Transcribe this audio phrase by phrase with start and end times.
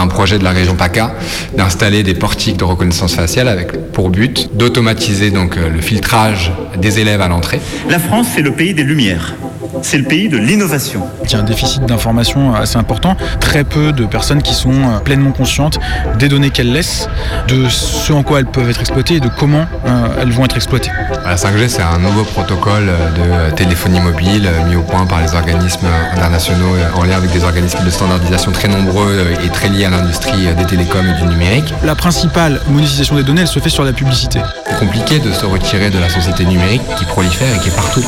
[0.00, 1.14] Un projet de la région PACA
[1.54, 7.20] d'installer des portiques de reconnaissance faciale avec pour but d'automatiser euh, le filtrage des élèves
[7.20, 7.60] à l'entrée.
[7.90, 9.34] La France, c'est le pays des lumières.
[9.82, 11.02] C'est le pays de l'innovation.
[11.24, 13.16] Il y a un déficit d'information assez important.
[13.40, 15.78] Très peu de personnes qui sont euh, pleinement conscientes
[16.18, 17.08] des données qu'elles laissent,
[17.48, 20.56] de ce en quoi elles peuvent être exploitées et de comment euh, elles vont être
[20.56, 20.90] exploitées.
[21.24, 25.34] La 5G, c'est un nouveau protocole de téléphonie mobile euh, mis au point par les
[25.34, 29.68] organismes internationaux euh, en lien avec des organismes de standardisation très nombreux euh, et très
[29.68, 31.72] liés à l'industrie euh, des télécoms et du numérique.
[31.84, 34.40] La principale monétisation des données, elle se fait sur la publicité.
[34.70, 38.04] C'est compliqué de se retirer de la société numérique qui prolifère et qui est partout.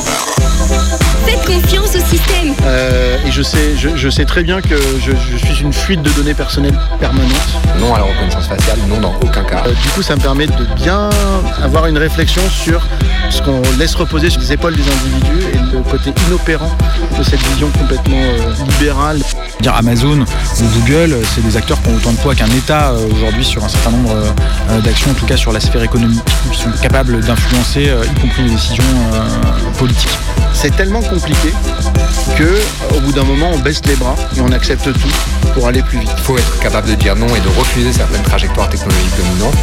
[1.25, 2.53] Faites confiance au système.
[2.65, 6.01] Euh, et je sais, je, je sais très bien que je, je suis une fuite
[6.01, 7.31] de données personnelles permanente.
[7.79, 9.63] Non à la reconnaissance faciale, non dans aucun cas.
[9.65, 11.09] Euh, du coup, ça me permet de bien
[11.61, 12.85] avoir une réflexion sur
[13.29, 16.71] ce qu'on laisse reposer sur les épaules des individus et le côté inopérant
[17.17, 19.19] de cette vision complètement euh, libérale.
[19.61, 23.45] Dire Amazon ou Google, c'est des acteurs qui ont autant de poids qu'un État aujourd'hui
[23.45, 24.13] sur un certain nombre
[24.83, 26.21] d'actions, en tout cas sur la sphère économique,
[26.53, 30.17] qui sont capables d'influencer, euh, y compris les décisions euh, politiques.
[30.53, 31.49] C'est tellement compliqué
[32.37, 35.81] que, au bout d'un moment, on baisse les bras et on accepte tout pour aller
[35.81, 36.11] plus vite.
[36.15, 39.55] Il faut être capable de dire non et de refuser certaines trajectoires technologiques dominantes.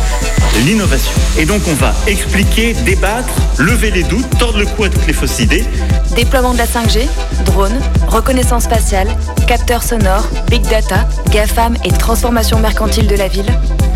[0.65, 1.13] L'innovation.
[1.39, 5.13] Et donc, on va expliquer, débattre, lever les doutes, tordre le cou à toutes les
[5.13, 5.65] fausses idées.
[6.17, 7.07] Déploiement de la 5G,
[7.47, 9.09] drones, reconnaissance faciale,
[9.47, 13.47] capteurs sonores, big data, GAFAM et transformation mercantile de la ville.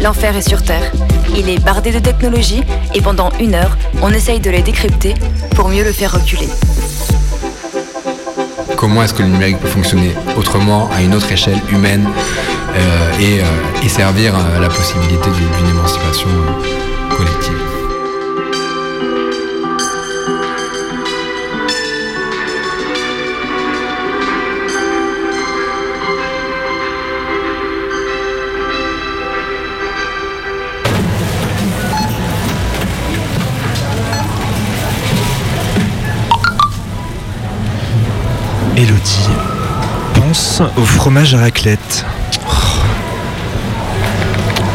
[0.00, 0.90] L'enfer est sur Terre.
[1.36, 2.62] Il est bardé de technologies
[2.94, 5.14] et pendant une heure, on essaye de les décrypter
[5.54, 6.48] pour mieux le faire reculer.
[8.76, 12.06] Comment est-ce que le numérique peut fonctionner autrement, à une autre échelle humaine,
[12.76, 16.28] euh, et, euh, et servir euh, la possibilité d'une émancipation
[17.16, 17.63] collective?
[40.76, 42.04] Au fromage à raclette.
[42.46, 42.52] Oh.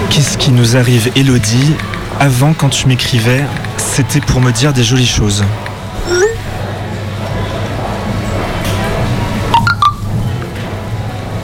[0.10, 1.74] Qu'est-ce qui nous arrive, Elodie
[2.20, 3.44] Avant, quand tu m'écrivais,
[3.78, 5.44] c'était pour me dire des jolies choses.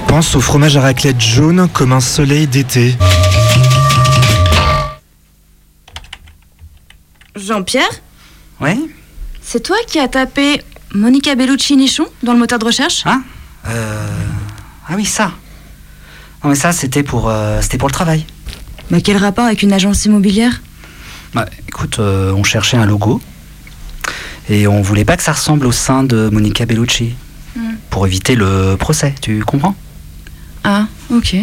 [0.07, 2.95] Pense au fromage à raclette jaune comme un soleil d'été.
[7.35, 7.89] Jean-Pierre
[8.61, 8.77] Ouais
[9.41, 10.61] C'est toi qui as tapé
[10.93, 13.03] Monica Bellucci-Nichon dans le moteur de recherche?
[13.05, 13.23] Hein?
[13.67, 14.07] Euh...
[14.87, 15.31] Ah oui, ça.
[16.43, 18.25] Non mais ça, c'était pour, euh, c'était pour le travail.
[18.91, 20.61] Bah quel rapport avec une agence immobilière?
[21.33, 23.21] Bah écoute, euh, on cherchait un logo.
[24.47, 27.15] Et on voulait pas que ça ressemble au sein de Monica Bellucci.
[27.55, 27.75] Hmm.
[27.89, 29.75] Pour éviter le procès, tu comprends?
[30.63, 31.35] Ah, ok.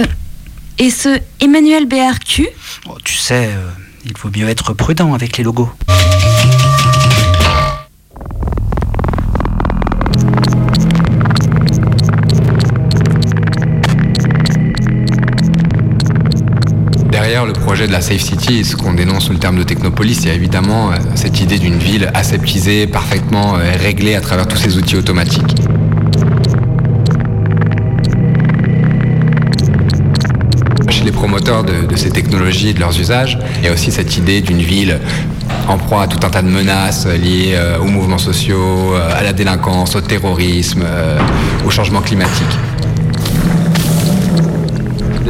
[0.00, 0.04] Euh,
[0.78, 2.48] et ce Emmanuel BRQ
[2.88, 3.50] Oh, Tu sais,
[4.04, 5.70] il faut mieux être prudent avec les logos.
[17.86, 20.34] De la Safe City, ce qu'on dénonce sous le terme de technopolis, il y a
[20.34, 24.96] évidemment euh, cette idée d'une ville aseptisée, parfaitement euh, réglée à travers tous ces outils
[24.96, 25.56] automatiques.
[30.88, 33.90] Chez les promoteurs de, de ces technologies et de leurs usages, il y a aussi
[33.90, 34.98] cette idée d'une ville
[35.68, 39.32] en proie à tout un tas de menaces liées euh, aux mouvements sociaux, à la
[39.32, 40.84] délinquance, au terrorisme,
[41.64, 42.58] au changement climatique.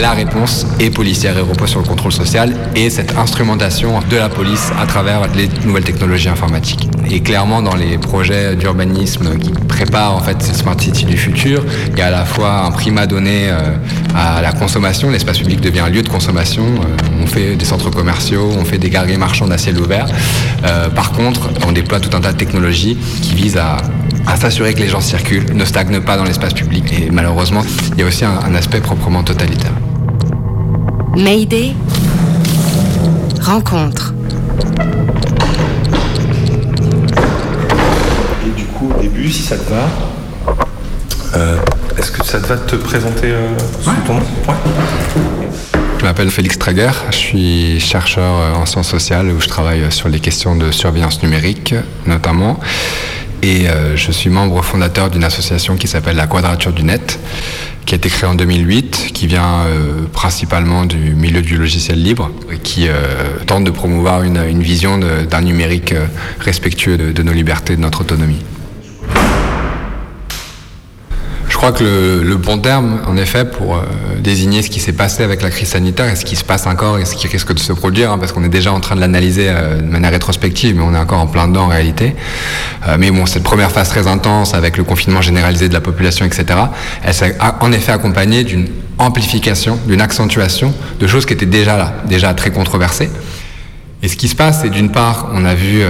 [0.00, 4.30] La réponse est policière et repose sur le contrôle social et cette instrumentation de la
[4.30, 6.88] police à travers les nouvelles technologies informatiques.
[7.10, 11.64] Et clairement, dans les projets d'urbanisme qui préparent en fait ces smart cities du futur,
[11.92, 13.76] il y a à la fois un primat donné euh,
[14.14, 17.90] à la consommation, l'espace public devient un lieu de consommation, euh, on fait des centres
[17.90, 20.06] commerciaux, on fait des galeries marchandes à ciel ouvert.
[20.64, 23.76] Euh, par contre, on déploie tout un tas de technologies qui visent à,
[24.36, 26.84] s'assurer que les gens circulent, ne stagnent pas dans l'espace public.
[26.92, 27.62] Et malheureusement,
[27.92, 29.72] il y a aussi un, un aspect proprement totalitaire.
[31.20, 31.74] Mayday
[33.42, 34.14] Rencontre.
[38.46, 39.88] Et du coup, au début, si ça te va,
[41.36, 41.58] euh,
[41.98, 43.48] est-ce que ça te va de te présenter euh,
[43.82, 44.22] sous ton nom?
[45.98, 50.08] Je m'appelle Félix Trager, je suis chercheur euh, en sciences sociales où je travaille sur
[50.08, 51.74] les questions de surveillance numérique
[52.06, 52.58] notamment.
[53.42, 57.18] Et je suis membre fondateur d'une association qui s'appelle la Quadrature du Net,
[57.90, 59.64] qui a été créée en 2008, qui vient
[60.12, 62.86] principalement du milieu du logiciel libre, et qui
[63.46, 65.92] tente de promouvoir une, vision d'un numérique
[66.38, 68.44] respectueux de nos libertés de notre autonomie.
[71.60, 73.82] Crois que le, bon terme, en effet, pour euh,
[74.18, 76.98] désigner ce qui s'est passé avec la crise sanitaire et ce qui se passe encore
[76.98, 79.00] et ce qui risque de se produire, hein, parce qu'on est déjà en train de
[79.02, 82.16] l'analyser euh, de manière rétrospective, mais on est encore en plein dedans en réalité.
[82.88, 86.24] Euh, mais bon, cette première phase très intense avec le confinement généralisé de la population,
[86.24, 86.46] etc.,
[87.04, 88.66] elle s'est en effet accompagnée d'une
[88.96, 93.10] amplification, d'une accentuation de choses qui étaient déjà là, déjà très controversées.
[94.02, 95.82] Et ce qui se passe, c'est d'une part, on a vu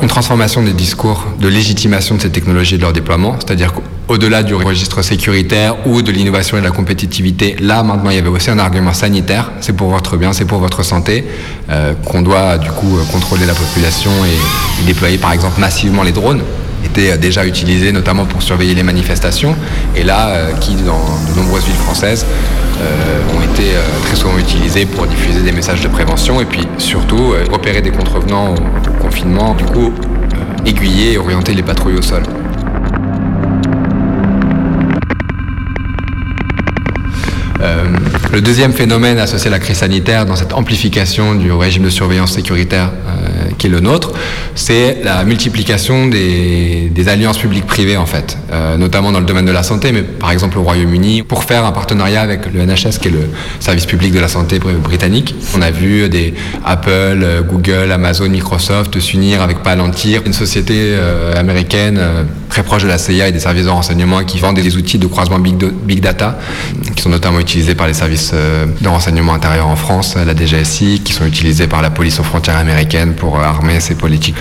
[0.00, 3.72] une transformation des discours de légitimation de ces technologies et de leur déploiement, c'est-à-dire
[4.06, 8.18] au-delà du registre sécuritaire ou de l'innovation et de la compétitivité, là maintenant il y
[8.18, 11.24] avait aussi un argument sanitaire, c'est pour votre bien, c'est pour votre santé,
[11.68, 16.12] euh, qu'on doit du coup euh, contrôler la population et, déployer par exemple massivement les
[16.12, 16.42] drones
[16.84, 19.54] étaient euh, déjà utilisés notamment pour surveiller les manifestations
[19.96, 22.24] et là qui dans de nombreuses villes françaises
[23.36, 23.64] ont été
[24.04, 28.54] très souvent utilisés pour diffuser des messages de prévention et puis surtout repérer des contrevenants
[28.54, 29.92] au confinement, du coup
[30.64, 32.22] aiguiller et orienter les patrouilles au sol.
[37.60, 37.84] Euh,
[38.32, 42.32] le deuxième phénomène associé à la crise sanitaire dans cette amplification du régime de surveillance
[42.32, 44.12] sécuritaire euh, qui est le nôtre,
[44.54, 49.62] c'est la multiplication des, alliances publiques-privées en fait, euh, notamment dans le domaine de la
[49.62, 53.12] santé, mais par exemple au Royaume-Uni, pour faire un partenariat avec le NHS qui est
[53.12, 53.30] le
[53.60, 55.34] service public de la santé britannique.
[55.56, 56.34] On a vu des
[56.66, 60.94] Apple, Google, Amazon, Microsoft s'unir avec Palantir, une société
[61.34, 61.98] américaine
[62.50, 65.06] très proche de la CIA et des services de renseignement qui vendent des outils de
[65.06, 66.38] croisement big, big data
[66.94, 71.02] qui sont notamment utilisés par les services euh, de renseignement intérieur en France, la DGSI,
[71.04, 74.34] qui sont utilisés par la police aux frontières américaines pour armer ces politiques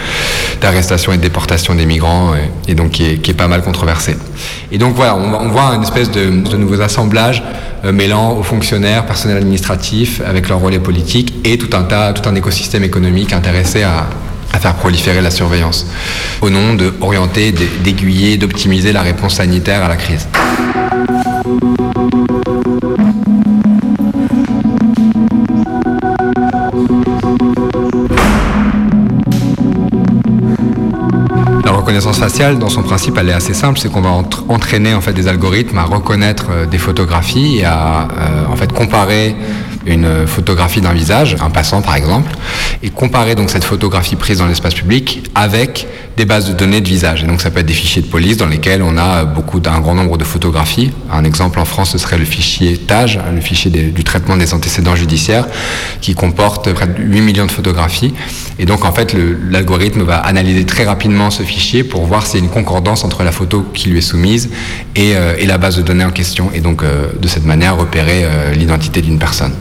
[0.62, 2.31] d'arrestation et de déportation des migrants,
[2.68, 4.18] et, donc qui est, pas mal controversé.
[4.71, 7.44] Et donc voilà, on, voit une espèce de, nouveaux assemblages
[7.85, 12.27] euh, mêlant aux fonctionnaires, personnel administratif, avec leur relais politique, et tout un tas, tout
[12.27, 14.07] un écosystème économique intéressé à,
[14.53, 15.85] à faire proliférer la surveillance,
[16.41, 17.51] au nom de orienter,
[17.83, 20.27] d'aiguiller, d'optimiser la réponse sanitaire à la crise.
[31.88, 35.13] Reconnaissance faciale, dans son principe, elle est assez simple, c'est qu'on va entraîner en fait
[35.13, 39.38] des algorithmes à reconnaître euh, des photographies et à euh, en fait comparer
[39.86, 42.30] une photographie d'un visage, un passant par exemple,
[42.84, 45.88] et comparer donc cette photographie prise dans l'espace public avec
[46.18, 47.24] des bases de données de visage.
[47.24, 49.80] Et donc ça peut être des fichiers de police dans lesquels on a beaucoup d'un
[49.80, 50.92] grand nombre de photographies.
[51.12, 54.95] Un exemple en France, ce serait le fichier TAGE, le fichier du traitement des antécédents
[54.95, 55.45] judiciaires,
[56.02, 58.16] qui comporte près de 8 millions de photographies.
[58.57, 59.16] Et donc en fait,
[59.47, 63.24] l'algorithme va analyser très rapidement ce fichier pour voir s'il y a une concordance entre
[63.24, 64.50] la photo qui lui est soumise
[64.95, 66.50] et, euh, la base de données en question.
[66.54, 69.54] Et donc euh, de cette manière repérer euh, l'identité d'une personne.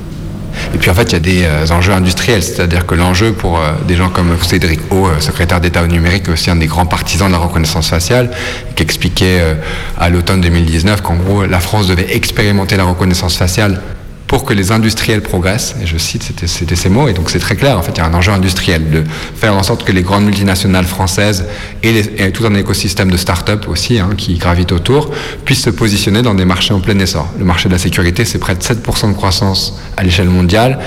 [0.74, 3.58] Et puis en fait, il y a des euh, enjeux industriels, c'est-à-dire que l'enjeu pour
[3.58, 6.86] euh, des gens comme Cédric O, euh, secrétaire d'État au numérique, aussi un des grands
[6.86, 8.30] partisans de la reconnaissance faciale,
[8.74, 9.40] qui expliquait
[9.98, 13.80] à l'automne 2019 qu'en gros, la France devait expérimenter la reconnaissance faciale
[14.26, 17.54] pour que les industriels progressent, et je cite, c'était ces mots, et donc c'est très
[17.54, 19.04] clair, en fait, il y a un enjeu industriel de
[19.36, 21.46] faire en sorte que les grandes multinationales françaises
[21.82, 25.10] et, tout un écosystème de start-up aussi, hein, qui gravitent autour,
[25.44, 27.28] puissent se positionner dans des marchés en plein essor.
[27.38, 30.78] Le marché de la sécurité, c'est près de 7% de croissance à l'échelle mondiale.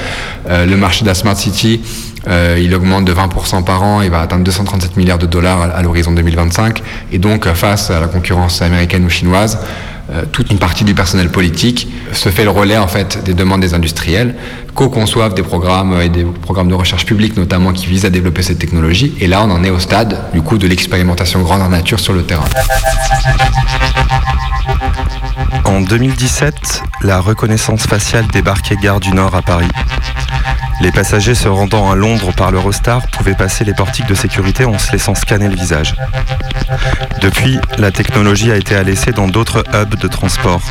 [0.49, 1.81] Euh, le marché de la Smart City,
[2.27, 5.81] euh, il augmente de 20% par an, il va atteindre 237 milliards de dollars à,
[5.81, 6.81] l'horizon 2025,
[7.11, 9.59] et donc face à la concurrence américaine ou chinoise,
[10.31, 13.73] toute une partie du personnel politique se fait le relais en fait des demandes des
[13.73, 14.35] industriels,
[14.79, 18.59] co-conçoivent des programmes et des programmes de recherche publique notamment qui visent à développer cette
[18.59, 19.13] technologie.
[19.19, 22.23] Et là, on en est au stade du coup de l'expérimentation grandeur nature sur le
[22.23, 22.45] terrain.
[25.65, 29.67] En 2017, la reconnaissance faciale débarquait Gare du Nord à Paris.
[30.79, 34.79] Les passagers se rendant à Londres par l'Eurostar pouvaient passer les portiques de sécurité en
[34.79, 35.97] se laissant scanner le visage.
[37.21, 40.61] Depuis, la technologie a été laisser dans d'autres hubs de transport.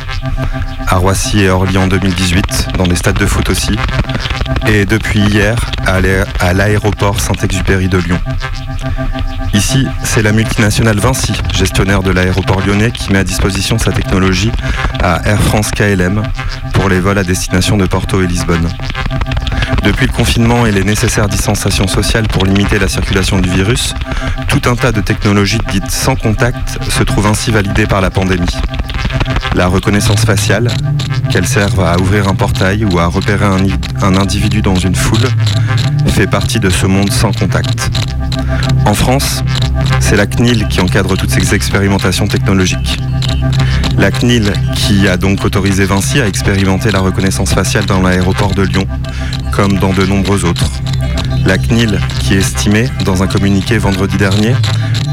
[0.87, 3.77] À Roissy et Orly en 2018, dans des stades de foot aussi.
[4.67, 8.19] Et depuis hier, à l'aéroport Saint-Exupéry de Lyon.
[9.53, 14.51] Ici, c'est la multinationale Vinci, gestionnaire de l'aéroport lyonnais, qui met à disposition sa technologie
[15.01, 16.21] à Air France KLM
[16.73, 18.69] pour les vols à destination de Porto et Lisbonne.
[19.83, 23.95] Depuis le confinement et les nécessaires distanciations sociales pour limiter la circulation du virus,
[24.47, 28.45] tout un tas de technologies dites sans contact se trouvent ainsi validées par la pandémie.
[29.55, 30.69] La reconnaissance faciale,
[31.29, 35.27] qu'elle serve à ouvrir un portail ou à repérer un, individu dans une foule,
[36.07, 37.89] fait partie de ce monde sans contact.
[38.85, 39.43] En France,
[40.09, 42.97] c'est la CNIL qui encadre toutes ces expérimentations technologiques.
[43.99, 48.63] La CNIL qui a donc autorisé Vinci à expérimenter la reconnaissance faciale dans l'aéroport de
[48.63, 48.87] Lyon,
[49.51, 50.71] comme dans de nombreux autres.
[51.45, 54.55] La CNIL qui estimait, dans un communiqué vendredi dernier,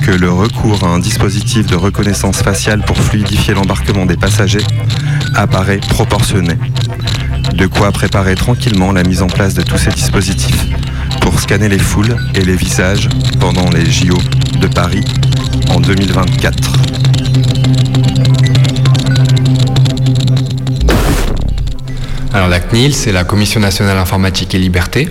[0.02, 4.64] que le recours à un dispositif de reconnaissance faciale pour fluidifier l'embarquement des passagers
[5.34, 6.54] apparaît proportionné.
[7.52, 10.66] De quoi préparer tranquillement la mise en place de tous ces dispositifs
[11.26, 13.08] pour scanner les foules et les visages
[13.40, 14.16] pendant les JO
[14.60, 15.02] de Paris
[15.70, 16.72] en 2024.
[22.32, 25.08] Alors la CNIL, c'est la Commission nationale informatique et liberté.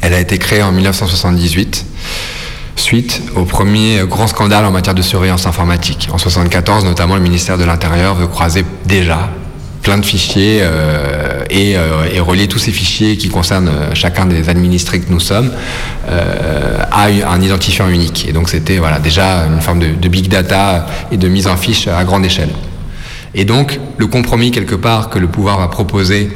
[0.00, 1.84] Elle a été créée en 1978
[2.76, 6.08] suite au premier grand scandale en matière de surveillance informatique.
[6.10, 9.28] En 1974, notamment, le ministère de l'Intérieur veut croiser déjà
[9.82, 14.48] plein de fichiers euh, euh, et, relier tous ces fichiers qui concernent euh, chacun des
[14.48, 15.50] administrés que nous sommes
[16.90, 18.26] à un identifiant unique.
[18.28, 21.86] Et donc c'était voilà, déjà une forme de big data et de mise en fiche
[21.86, 22.50] à grande échelle.
[23.34, 26.30] Et donc, le compromis quelque part que le pouvoir va proposer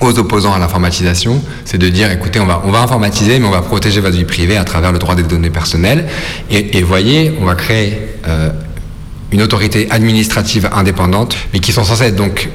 [0.00, 3.50] aux opposants à l'informatisation, c'est de dire, écoutez, on va, on va informatiser, mais on
[3.50, 6.06] va protéger votre vie privée à travers le droit des données personnelles.
[6.50, 8.50] Et, voyez, on va créer euh,
[9.32, 12.50] une autorité administrative indépendante, mais qui sont censées être donc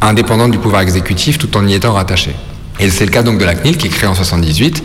[0.00, 2.34] indépendantes du pouvoir exécutif tout en y étant rattachées.
[2.78, 4.82] Et c'est le cas donc de la CNIL qui est créée en 78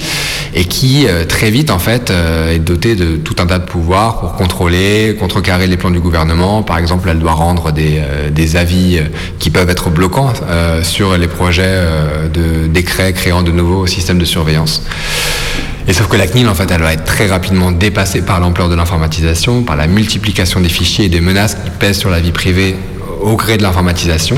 [0.53, 3.65] et qui euh, très vite en fait euh, est dotée de tout un tas de
[3.65, 6.63] pouvoirs pour contrôler, contrecarrer les plans du gouvernement.
[6.63, 9.01] Par exemple, elle doit rendre des, euh, des avis
[9.39, 10.33] qui peuvent être bloquants
[10.83, 11.83] sur les projets
[12.33, 14.83] de décrets créant de nouveaux systèmes de surveillance.
[15.87, 18.69] Et sauf que la CNIL, en fait, elle va être très rapidement dépassée par l'ampleur
[18.69, 22.31] de l'informatisation, par la multiplication des fichiers et des menaces qui pèsent sur la vie
[22.31, 22.75] privée
[23.21, 24.35] au gré de l'informatisation.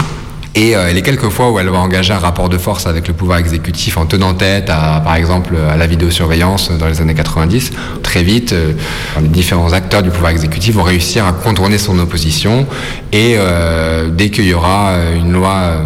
[0.56, 3.16] Et euh, les quelques fois où elle va engager un rapport de force avec le
[3.16, 7.72] pouvoir exécutif en tenant tête, à, par exemple, à la vidéosurveillance dans les années 90,
[8.04, 8.74] très vite, euh,
[9.20, 12.68] les différents acteurs du pouvoir exécutif vont réussir à contourner son opposition.
[13.12, 15.78] Et euh, dès qu'il y aura une loi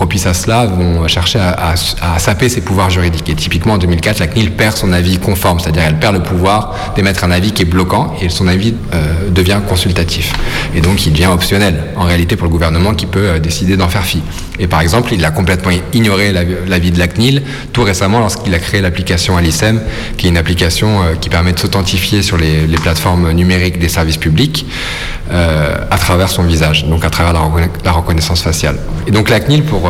[0.00, 1.74] propice à cela, vont chercher à,
[2.18, 3.28] saper ses pouvoirs juridiques.
[3.28, 6.74] Et typiquement, en 2004, la CNIL perd son avis conforme, c'est-à-dire elle perd le pouvoir
[6.96, 8.74] d'émettre un avis qui est bloquant et son avis
[9.28, 10.32] devient consultatif.
[10.74, 14.00] Et donc, il devient optionnel, en réalité, pour le gouvernement qui peut décider d'en faire
[14.58, 17.42] et par exemple, il a complètement ignoré l'avis de la CNIL
[17.72, 19.80] tout récemment lorsqu'il a créé l'application Alicem,
[20.16, 24.16] qui est une application euh, qui permet de s'authentifier sur les, plateformes numériques des services
[24.16, 24.66] publics
[25.30, 28.76] euh, à travers son visage, donc à travers la, reconnaissance faciale.
[29.06, 29.89] Et donc la CNIL, pour euh,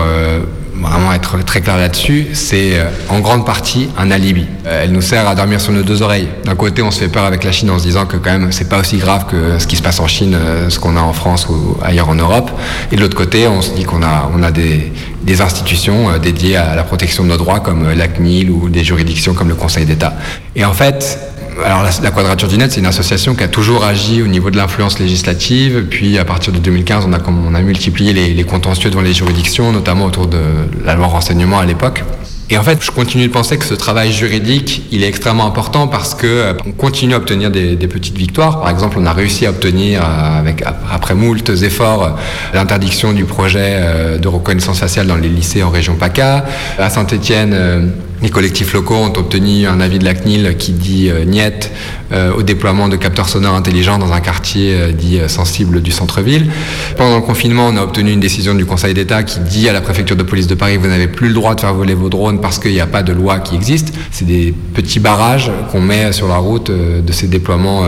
[0.80, 4.47] vraiment être très clair là-dessus, c'est euh, en grande partie un alibi.
[4.66, 6.28] Euh, elle nous sert à dormir sur nos deux oreilles.
[6.45, 8.52] D'un côté, on se fait peur avec la Chine en se disant que quand même
[8.52, 11.00] c'est pas aussi grave que ce qui se passe en Chine, euh, ce qu'on a
[11.00, 12.50] en France ou ailleurs en Europe.
[12.92, 16.56] Et de l'autre côté, on se dit qu'on a, on a des, des institutions dédiées
[16.56, 19.84] à la protection de nos droits comme la CNIL ou des juridictions comme le Conseil
[19.84, 20.14] d'État.
[20.56, 21.18] Et en fait,
[21.64, 24.56] alors la, Quadrature du Net, c'est une association qui a toujours agi au niveau de
[24.56, 25.86] l'influence législative.
[25.90, 29.72] Puis à partir de 2015, on a, on a multiplié les, contentieux devant les juridictions,
[29.72, 30.40] notamment autour de
[30.84, 32.04] la loi renseignement à l'époque.
[32.52, 35.87] Et en fait, je continue de penser que ce travail juridique, il est extrêmement important
[35.87, 38.61] parce que euh, on continue à obtenir des, petites victoires.
[38.61, 42.11] Par exemple, on a réussi à obtenir, euh, avec après moult efforts, euh,
[42.52, 46.45] l'interdiction du projet de reconnaissance faciale dans les lycées en région PACA.
[46.78, 51.24] À Saint-Étienne, les collectifs locaux ont obtenu un avis de la CNIL qui dit euh,
[51.24, 51.70] niet
[52.12, 56.50] euh, au déploiement de capteurs sonores intelligents dans un quartier euh, dit sensible du centre-ville.
[56.96, 59.80] Pendant le confinement, on a obtenu une décision du Conseil d'État qui dit à la
[59.80, 62.40] préfecture de police de Paris vous n'avez plus le droit de faire voler vos drones
[62.40, 63.94] parce qu'il n'y a pas de loi qui existe.
[64.10, 67.84] C'est des petits barrages qu'on met sur la route de ces déploiements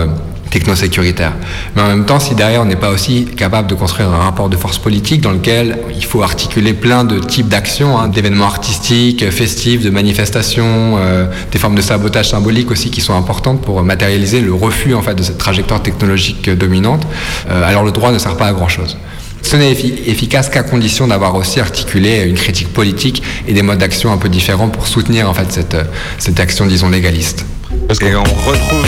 [0.52, 1.32] techno-sécuritaire.
[1.75, 4.49] Mais en même temps, si derrière on n'est pas aussi capable de construire un rapport
[4.49, 9.28] de force politique dans lequel il faut articuler plein de types d'actions, hein, d'événements artistiques,
[9.30, 14.40] festifs, de manifestations, euh, des formes de sabotage symbolique aussi qui sont importantes pour matérialiser
[14.40, 17.06] le refus en fait de cette trajectoire technologique dominante,
[17.50, 18.97] euh, alors le droit ne sert pas à grand chose.
[19.40, 24.12] Ce n'est efficace qu'à condition d'avoir aussi articulé une critique politique et des modes d'action
[24.12, 25.76] un peu différents pour soutenir en fait cette,
[26.18, 27.44] cette action, disons, légaliste.
[27.90, 28.87] Retrouve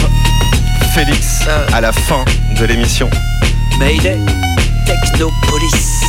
[0.94, 2.24] Félix à la fin
[2.56, 3.10] de l'émission.
[3.80, 4.16] Mayday,
[4.86, 6.00] Technopolis.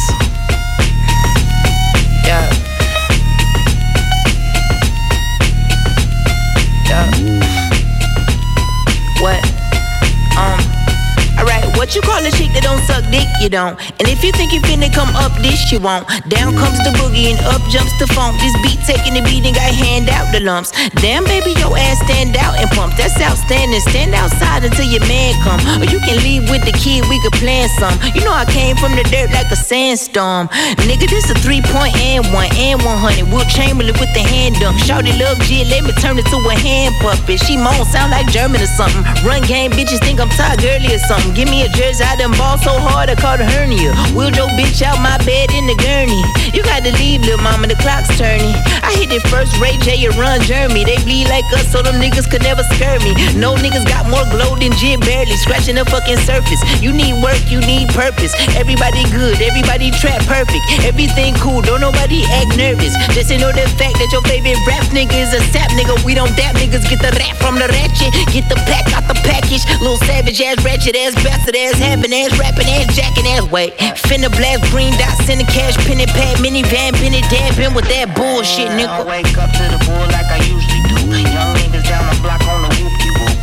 [12.87, 13.27] Suck dick?
[13.41, 13.75] You don't.
[13.99, 16.07] And if you think you finna come up this, you won't.
[16.29, 18.37] Down comes the boogie and up jumps the funk.
[18.39, 20.71] This beat taking the beat and got hand out the lumps.
[21.01, 22.95] Damn, baby, your ass stand out and pump.
[22.97, 23.81] That's outstanding.
[23.81, 25.59] Stand outside until your man come.
[25.81, 27.95] Or you can leave with the kid, we could plan some.
[28.13, 30.47] You know I came from the dirt like a sandstorm.
[30.85, 33.31] Nigga, this a three point and one and 100.
[33.31, 34.79] Will Chamberlain with the hand dunk.
[34.83, 37.39] Shorty love G, let me turn it to a hand puppet.
[37.41, 39.03] She moan, sound like German or something.
[39.25, 41.33] Run game, bitches think I'm Todd Gurley or something.
[41.33, 43.93] Give me a jersey, I done ball so hard I caught a hernia.
[44.15, 46.21] Wheeled your bitch out my bed in the gurney.
[46.55, 48.55] You got to leave, little mama, the clock's turning.
[48.83, 50.83] I hit it first, Ray J and Run Jeremy.
[50.85, 53.15] They bleed like us, so them niggas could never scare me.
[53.35, 56.61] No niggas got more glow than Jim barely scratching the fucking surface.
[56.81, 58.33] You need work, you need purpose.
[58.55, 60.63] Everybody good, everybody trap perfect.
[60.85, 62.93] Everything cool, don't nobody act nervous.
[63.15, 65.97] Just to know the fact that your favorite rap nigga is a sap nigga.
[66.05, 68.11] We don't dap niggas, get the rap from the ratchet.
[68.31, 69.63] Get the pack out the package.
[69.81, 73.49] Little savage ass, ratchet ass, bastard ass, having ass, rapping ass, jacking ass.
[73.51, 73.73] Wait,
[74.05, 77.87] finna blast green dots in the cash, pen and pad, minivan, been it dabbing with
[77.89, 78.89] that bullshit, nigga.
[78.89, 80.95] I wake up to the bull like I usually do.
[81.31, 83.37] Young niggas down the block on the whoop whoop.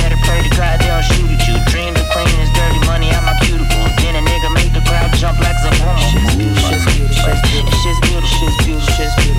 [0.00, 1.56] Better pray to God they don't shoot at you.
[1.72, 3.92] Dream of cleaning this dirty money out my cuticles.
[4.02, 5.96] Then a nigga make the crowd jump like Zabuma.
[5.98, 6.68] Shit's beautiful,
[7.16, 8.28] shit's beautiful, shit's beautiful,
[8.94, 9.33] shit's beautiful,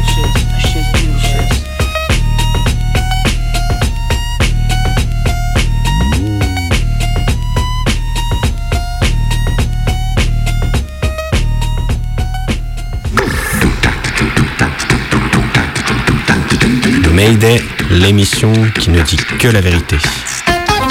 [17.16, 19.96] Mayday, l'émission qui ne dit que la vérité.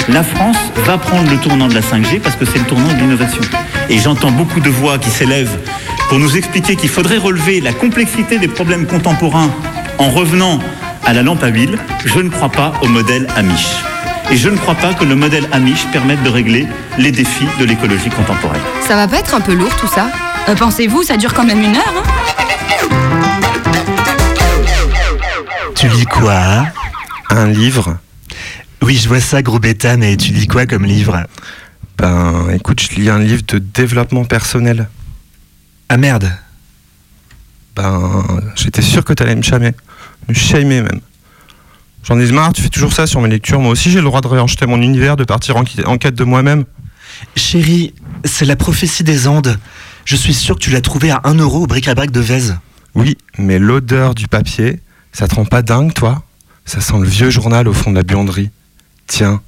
[0.09, 2.97] La France va prendre le tournant de la 5G parce que c'est le tournant de
[2.97, 3.41] l'innovation.
[3.89, 5.55] Et j'entends beaucoup de voix qui s'élèvent
[6.09, 9.51] pour nous expliquer qu'il faudrait relever la complexité des problèmes contemporains
[9.99, 10.57] en revenant
[11.05, 11.77] à la lampe à huile.
[12.05, 13.67] Je ne crois pas au modèle Amish.
[14.31, 16.65] Et je ne crois pas que le modèle Amish permette de régler
[16.97, 18.61] les défis de l'écologie contemporaine.
[18.81, 20.07] Ça va pas être un peu lourd tout ça?
[20.49, 22.34] Euh, Pensez-vous, ça dure quand même une heure hein?
[25.85, 26.65] Tu lis quoi
[27.29, 27.99] Un livre
[28.81, 31.27] Oui, je vois ça, gros bêta, mais tu lis quoi comme livre?
[31.99, 34.89] Ben, écoute, je lis un livre de développement personnel.
[35.87, 36.31] Ah merde
[37.75, 39.73] Ben, j'étais sûr que t'allais me chamer.
[40.27, 41.01] Me shamer même.
[42.03, 43.59] J'en ai marre, tu fais toujours ça sur mes lectures.
[43.59, 45.63] Moi aussi, j'ai le droit de réenjeter mon univers, de partir en,
[45.97, 46.65] quête de moi-même.
[47.35, 47.93] Chérie,
[48.23, 49.59] c'est la prophétie des Andes.
[50.03, 52.57] Je suis sûr que tu l'as trouvé à 1 euro au bric-à-brac de Vèze.
[52.95, 54.79] Oui, mais l'odeur du papier,
[55.15, 56.21] ça te rend pas dingue, toi?
[56.65, 58.49] Ça sent le vieux journal au fond de la buanderie.
[59.07, 59.41] Tiens,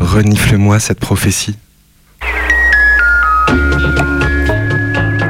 [0.00, 1.58] renifle-moi cette prophétie.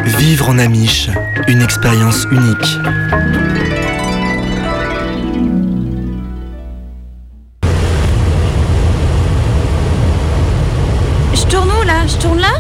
[0.05, 1.09] Vivre en Amish,
[1.49, 2.79] une expérience unique.
[11.35, 12.07] Je tourne où là?
[12.07, 12.53] Je tourne là?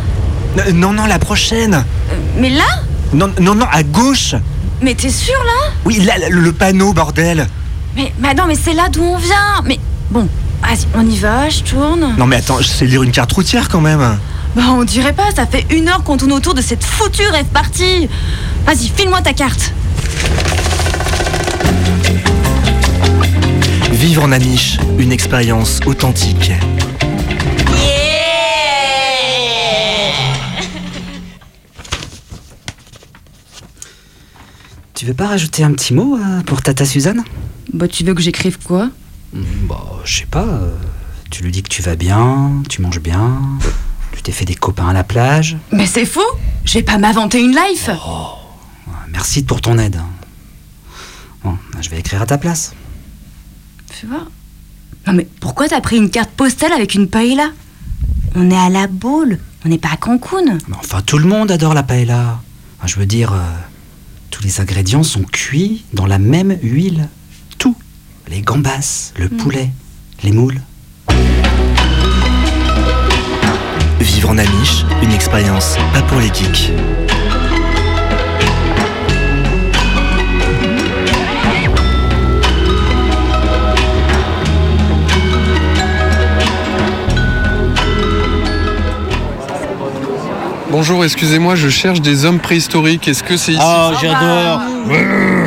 [0.59, 1.85] Euh, Non, non, la prochaine
[2.38, 2.64] Mais là?
[3.12, 4.35] Non, non, non, à gauche
[4.84, 5.72] Mais t'es sûr là?
[5.86, 7.46] Oui, là, le, le panneau, bordel
[7.96, 9.78] mais, mais non, mais c'est là d'où on vient Mais
[10.10, 10.28] bon,
[10.62, 12.14] vas-y, on y va, je tourne.
[12.18, 14.18] Non mais attends, je sais lire une carte routière quand même
[14.54, 17.46] Bah on dirait pas, ça fait une heure qu'on tourne autour de cette foutue rêve
[17.46, 18.10] partie.
[18.66, 19.72] Vas-y, file-moi ta carte.
[23.92, 26.52] Vivre en Amish, une expérience authentique.
[35.04, 37.22] Tu veux pas rajouter un petit mot euh, pour Tata Suzanne?
[37.74, 38.88] Bah tu veux que j'écrive quoi?
[39.34, 40.46] Bah, je sais pas.
[40.46, 40.74] euh,
[41.30, 43.38] tu lui dis que tu vas bien, tu manges bien,
[44.16, 45.58] tu t'es fait des copains à la plage.
[45.72, 46.22] Mais c'est faux
[46.64, 47.90] Je vais pas m'inventer une life
[49.10, 50.00] Merci pour ton aide.
[51.44, 52.72] Bon, je vais écrire à ta place.
[54.00, 54.24] Tu vois?
[55.06, 57.50] Non mais pourquoi t'as pris une carte postale avec une paella?
[58.36, 60.56] On est à la boule, on n'est pas à Cancun.
[60.66, 62.40] Mais enfin, tout le monde adore la paella.
[62.78, 63.42] Enfin, je veux dire, euh,
[64.44, 67.09] les ingrédients sont cuits dans la même huile.
[67.57, 67.76] Tout.
[68.28, 69.70] Les gambas, le poulet,
[70.22, 70.61] les moules.
[74.00, 76.70] Vivre en Amish, une expérience pas pour les geeks.
[90.76, 93.06] Bonjour, excusez-moi, je cherche des hommes préhistoriques.
[93.06, 94.60] Est-ce que c'est ici Ah, j'adore.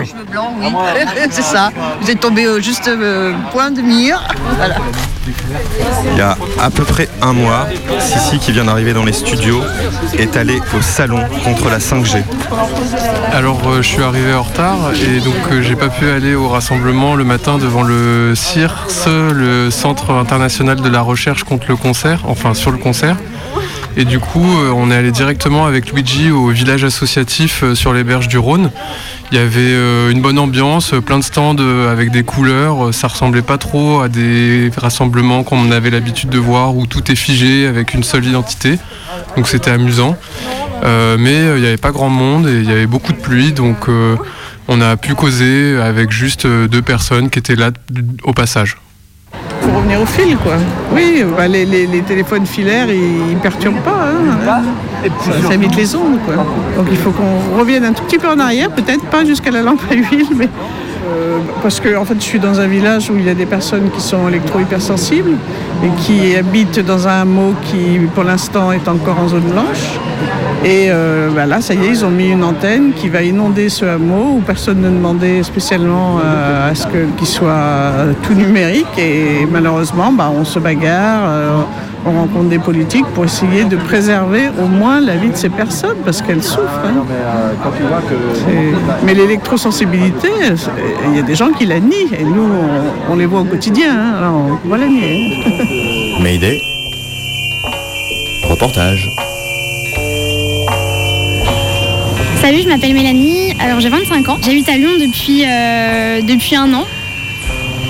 [0.06, 0.68] Cheveux blancs, oui.
[1.32, 1.70] c'est ça.
[2.00, 4.26] Vous êtes tombé au juste euh, point de mire.
[4.56, 4.76] Voilà.
[6.13, 7.68] Il y a à peu près un mois,
[8.00, 9.62] Sissi, qui vient d'arriver dans les studios,
[10.18, 12.24] est allé au salon contre la 5G.
[13.34, 16.48] Alors, euh, je suis arrivé en retard et donc euh, j'ai pas pu aller au
[16.48, 22.22] rassemblement le matin devant le CIRS, le Centre international de la recherche contre le concert,
[22.28, 23.18] enfin sur le concert.
[24.00, 27.94] Et du coup, euh, on est allé directement avec Luigi au village associatif euh, sur
[27.94, 28.70] les berges du Rhône.
[29.32, 32.94] Il y avait euh, une bonne ambiance, plein de stands avec des couleurs.
[32.94, 37.16] Ça ressemblait pas trop à des rassemblements qu'on avait l'habitude de voir où tout est
[37.16, 38.78] figé avec une seule identité.
[39.36, 40.16] Donc c'était amusant.
[40.84, 43.52] Mais il n'y avait pas grand monde et il y avait beaucoup de pluie.
[43.52, 43.88] Donc
[44.68, 47.72] on a pu causer avec juste deux personnes qui étaient là
[48.24, 48.78] au passage.
[49.70, 50.54] Faut revenir au fil, quoi.
[50.96, 53.92] Oui, bah, les, les- les téléphones filaires, ils, ils perturbent pas.
[54.08, 54.64] hein.
[55.22, 56.36] Ça, ça évite les ondes, quoi.
[56.78, 59.62] Donc il faut qu'on revienne un tout petit peu en arrière, peut-être pas jusqu'à la
[59.62, 60.48] lampe à huile, mais
[61.08, 63.46] euh, parce que en fait, je suis dans un village où il y a des
[63.46, 65.36] personnes qui sont électro-hypersensibles
[65.84, 70.00] et qui habitent dans un hameau qui, pour l'instant, est encore en zone blanche.
[70.65, 73.70] Et euh, bah là, ça y est, ils ont mis une antenne qui va inonder
[73.70, 77.91] ce hameau où personne ne demandait spécialement euh, à ce qu'il soit
[78.24, 78.98] tout numérique.
[78.98, 81.62] Et malheureusement, bah, on se bagarre, euh,
[82.08, 85.98] on rencontre des politiques pour essayer de préserver au moins la vie de ces personnes
[86.06, 86.82] parce qu'elles souffrent.
[86.86, 87.04] hein.
[88.36, 90.30] C'est- Mais l'électrosensibilité,
[91.10, 92.43] il y a des gens qui la nient et nous,
[93.10, 93.91] on, on les voit au quotidien.
[93.91, 94.15] hein.
[94.20, 95.32] Alors, on va la nier.
[95.46, 96.22] hein.
[96.22, 96.60] Mayday.
[98.50, 99.10] Reportage.
[102.41, 104.38] Salut, je m'appelle Mélanie, alors j'ai 25 ans.
[104.41, 106.86] J'habite à Lyon depuis, euh, depuis un an.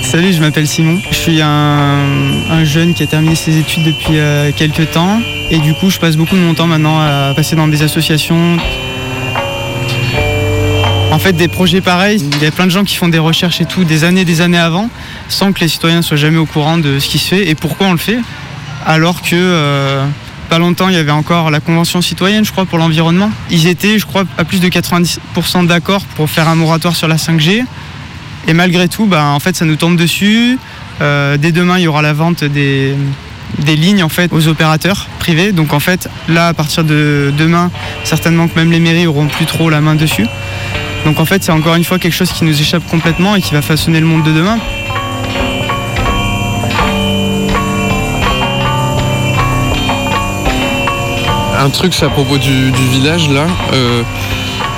[0.10, 1.02] Salut, je m'appelle Simon.
[1.12, 2.06] Je suis un,
[2.50, 5.20] un jeune qui a terminé ses études depuis euh, quelques temps.
[5.52, 8.56] Et du coup, je passe beaucoup de mon temps maintenant à passer dans des associations.
[11.12, 13.60] En fait, des projets pareils, il y a plein de gens qui font des recherches
[13.60, 14.89] et tout des années des années avant,
[15.28, 17.88] sans que les citoyens soient jamais au courant de ce qui se fait et pourquoi
[17.88, 18.20] on le fait.
[18.86, 20.06] Alors que euh,
[20.50, 23.30] pas longtemps, il y avait encore la Convention citoyenne, je crois, pour l'environnement.
[23.50, 27.17] Ils étaient, je crois, à plus de 90% d'accord pour faire un moratoire sur la
[27.17, 27.65] 5G.
[28.47, 30.57] Et malgré tout, bah, en fait, ça nous tombe dessus.
[31.01, 32.95] Euh, dès demain, il y aura la vente des,
[33.60, 35.51] des lignes en fait, aux opérateurs privés.
[35.51, 37.71] Donc en fait, là, à partir de demain,
[38.03, 40.25] certainement que même les mairies auront plus trop la main dessus.
[41.05, 43.53] Donc en fait, c'est encore une fois quelque chose qui nous échappe complètement et qui
[43.53, 44.57] va façonner le monde de demain.
[51.60, 53.45] Un truc, à propos du, du village là.
[53.73, 54.03] Euh,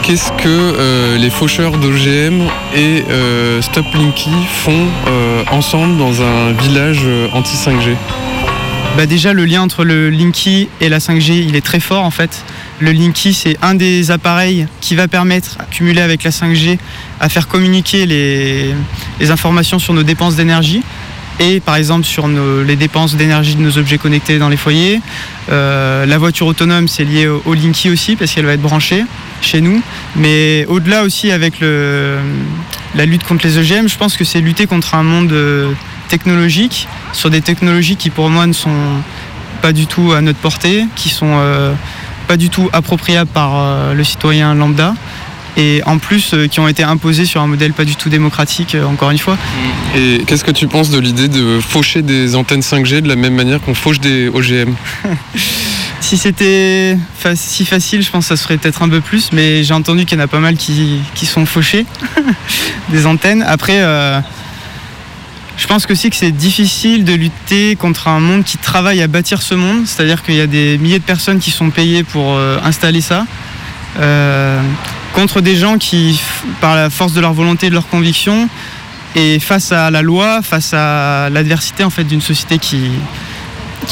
[0.03, 2.41] Qu'est-ce que euh, les faucheurs d'OGM
[2.75, 4.31] et euh, Stop Linky
[4.63, 7.95] font euh, ensemble dans un village euh, anti-5G
[8.97, 12.11] Bah déjà le lien entre le Linky et la 5G il est très fort en
[12.11, 12.43] fait.
[12.79, 16.79] Le Linky c'est un des appareils qui va permettre, cumulé avec la 5G,
[17.19, 20.81] à faire communiquer les informations sur nos dépenses d'énergie
[21.39, 25.01] et par exemple sur les dépenses d'énergie de nos objets connectés dans les foyers.
[25.49, 29.03] Euh, la voiture autonome c'est lié au, Linky aussi parce qu'elle va être branchée
[29.41, 29.81] chez nous.
[30.15, 34.95] Mais au-delà aussi avec la lutte contre les OGM, je pense que c'est lutter contre
[34.95, 35.71] un monde euh,
[36.09, 39.01] technologique, sur des technologies qui pour moi ne sont
[39.61, 41.73] pas du tout à notre portée, qui sont euh,
[42.27, 44.93] pas du tout appropriables par le citoyen lambda,
[45.57, 48.75] et en plus euh, qui ont été imposées sur un modèle pas du tout démocratique,
[48.75, 49.37] euh, encore une fois.
[49.95, 53.33] Et qu'est-ce que tu penses de l'idée de faucher des antennes 5G de la même
[53.35, 54.73] manière qu'on fauche des OGM
[56.01, 59.63] Si c'était fa- si facile, je pense que ça serait peut-être un peu plus, mais
[59.63, 61.85] j'ai entendu qu'il y en a pas mal qui, qui sont fauchés
[62.89, 63.43] des antennes.
[63.45, 64.19] Après, euh,
[65.57, 69.07] je pense que aussi que c'est difficile de lutter contre un monde qui travaille à
[69.07, 72.39] bâtir ce monde, c'est-à-dire qu'il y a des milliers de personnes qui sont payées pour
[72.63, 73.25] installer ça,
[75.13, 76.21] contre des gens qui,
[76.61, 78.49] par la force de leur volonté et de leur conviction,
[79.15, 82.91] et face à la loi, face à l'adversité en fait d'une société qui,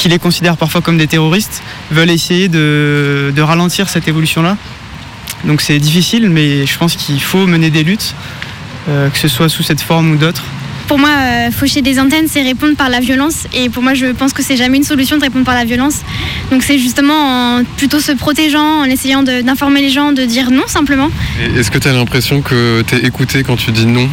[0.06, 4.58] les considèrent parfois comme des terroristes, veulent essayer de, de ralentir cette évolution-là.
[5.43, 8.15] Donc c'est difficile, mais je pense qu'il faut mener des luttes,
[8.89, 10.43] euh, que ce soit sous cette forme ou d'autres.
[10.88, 13.45] Pour moi, euh, faucher des antennes, c'est répondre par la violence.
[13.54, 16.02] Et pour moi, je pense que c'est jamais une solution de répondre par la violence.
[16.50, 20.65] Donc c'est justement en plutôt se protégeant, en essayant d'informer les gens, de dire non
[20.67, 21.10] simplement.
[21.58, 24.08] Est-ce que tu as l'impression que tu es écouté quand tu dis non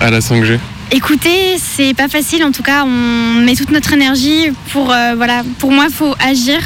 [0.00, 0.58] à la 5G
[0.90, 2.44] Écoutez, c'est pas facile.
[2.44, 6.58] En tout cas, on met toute notre énergie pour, euh, voilà, pour moi, faut agir.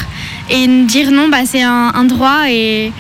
[0.50, 2.92] Et dire non, bah, c'est un, droit et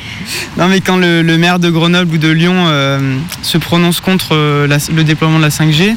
[0.56, 4.66] Non, mais quand le, maire de Grenoble ou de Lyon euh, se prononce contre euh,
[4.68, 5.96] la- le déploiement de la 5G,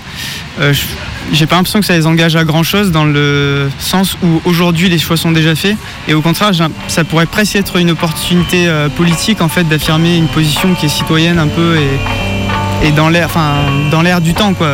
[0.60, 0.74] euh,
[1.32, 4.90] j'ai pas l'impression que ça les engage à grand chose dans le sens où aujourd'hui
[4.90, 6.52] les choix sont déjà faits et au contraire,
[6.88, 11.40] ça pourrait presque être une opportunité politique en fait d'affirmer une position qui est citoyenne
[11.40, 13.56] un peu et, et dans l'air, enfin
[14.22, 14.68] du temps quoi.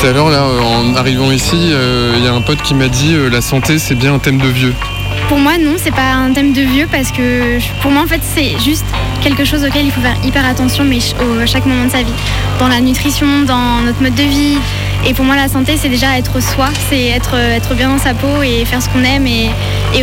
[0.00, 2.74] Tout à l'heure, là, euh, en arrivant ici, euh, il y a un pote qui
[2.74, 4.74] m'a dit euh, la santé, c'est bien un thème de vieux.
[5.28, 8.20] Pour moi, non, c'est pas un thème de vieux parce que pour moi, en fait,
[8.34, 8.86] c'est juste
[9.22, 12.12] quelque chose auquel il faut faire hyper attention, mais au- chaque moment de sa vie.
[12.58, 14.56] Dans la nutrition, dans notre mode de vie.
[15.06, 18.14] Et pour moi, la santé, c'est déjà être soi, c'est être, être bien dans sa
[18.14, 19.50] peau et faire ce qu'on aime et,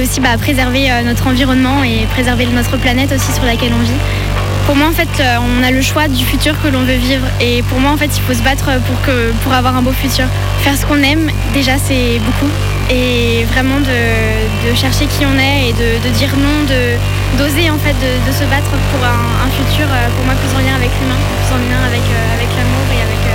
[0.01, 3.91] aussi bah, préserver euh, notre environnement et préserver notre planète aussi sur laquelle on vit.
[4.67, 7.25] Pour moi, en fait, euh, on a le choix du futur que l'on veut vivre.
[7.39, 8.69] Et pour moi, en fait, il faut se battre
[9.41, 10.25] pour, avoir un beau futur.
[10.60, 12.51] Faire ce qu'on aime, déjà, c'est beaucoup.
[12.89, 16.67] Et vraiment de, chercher qui on est et de, dire non,
[17.38, 20.75] d'oser en fait de, se battre pour un, futur, euh, pour moi, plus en lien
[20.75, 23.26] avec l'humain, plus en lien avec, euh, avec l'amour et avec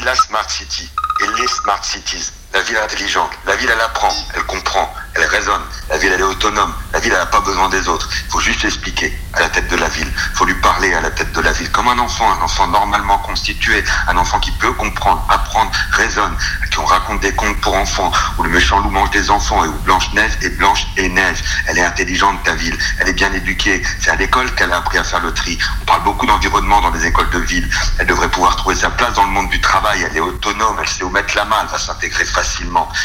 [0.00, 0.88] la smart city
[1.20, 2.32] et les smart cities.
[2.54, 3.32] La ville intelligente.
[3.46, 5.62] La ville, elle apprend, elle comprend, elle raisonne.
[5.90, 6.72] La ville, elle est autonome.
[6.92, 8.08] La ville, elle n'a pas besoin des autres.
[8.26, 10.06] Il faut juste l'expliquer à la tête de la ville.
[10.06, 11.68] Il faut lui parler à la tête de la ville.
[11.72, 16.66] Comme un enfant, un enfant normalement constitué, un enfant qui peut comprendre, apprendre, raisonne, à
[16.68, 19.68] qui on raconte des contes pour enfants, où le méchant loup mange des enfants et
[19.68, 21.42] où Blanche-Neige est blanche et neige.
[21.66, 22.78] Elle est intelligente, ta ville.
[23.00, 23.82] Elle est bien éduquée.
[24.00, 25.58] C'est à l'école qu'elle a appris à faire le tri.
[25.82, 27.68] On parle beaucoup d'environnement dans les écoles de ville.
[27.98, 30.06] Elle devrait pouvoir trouver sa place dans le monde du travail.
[30.08, 30.76] Elle est autonome.
[30.80, 31.56] Elle sait où mettre la main.
[31.62, 32.43] Elle va s'intégrer facilement.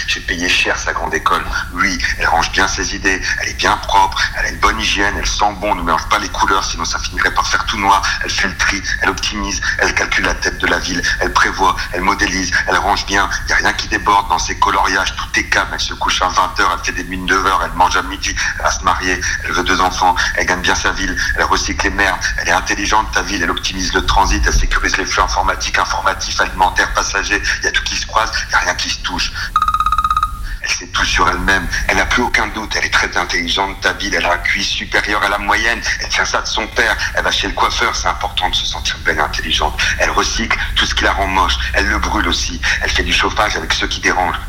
[0.08, 1.44] J'ai payé cher sa grande école.
[1.74, 3.22] Oui, elle range bien ses idées.
[3.42, 4.22] Elle est bien propre.
[4.38, 5.16] Elle a une bonne hygiène.
[5.18, 5.76] Elle sent bon.
[5.76, 8.02] Ne mélange pas les couleurs, sinon ça finirait par faire tout noir.
[8.24, 8.82] Elle fait le tri.
[9.02, 9.62] Elle optimise.
[9.80, 11.02] Elle calcule la tête de la ville.
[11.20, 11.76] Elle prévoit.
[11.94, 12.52] Elle modélise.
[12.68, 13.30] Elle range bien.
[13.44, 15.16] Il n'y a rien qui déborde dans ses coloriages.
[15.16, 15.70] Tout est calme.
[15.74, 16.64] Elle se couche à 20h.
[16.74, 17.62] Elle fait des mines de heures.
[17.64, 18.36] Elle mange à midi.
[18.58, 19.20] Elle va se marier.
[19.46, 20.16] Elle veut deux enfants.
[20.36, 21.16] Elle gagne bien sa ville.
[21.36, 22.20] Elle recycle les merdes.
[22.38, 23.44] Elle est intelligente, ta ville.
[23.44, 24.44] Elle optimise le transit.
[24.46, 27.42] Elle sécurise les flux informatiques, informatifs, alimentaires, passagers.
[27.60, 28.32] Il y a tout qui se croise.
[28.46, 29.29] Il n'y a rien qui se touche.
[30.62, 31.68] Elle sait tout sur elle-même.
[31.88, 32.76] Elle n'a plus aucun doute.
[32.76, 34.14] Elle est très intelligente, ta ville.
[34.14, 35.82] Elle a un QI supérieur à la moyenne.
[36.02, 36.96] Elle tient ça de son père.
[37.16, 37.96] Elle va chez le coiffeur.
[37.96, 39.80] C'est important de se sentir belle et intelligente.
[40.00, 41.58] Elle recycle tout ce qui la rend moche.
[41.74, 42.60] Elle le brûle aussi.
[42.82, 44.40] Elle fait du chauffage avec ceux qui dérangent.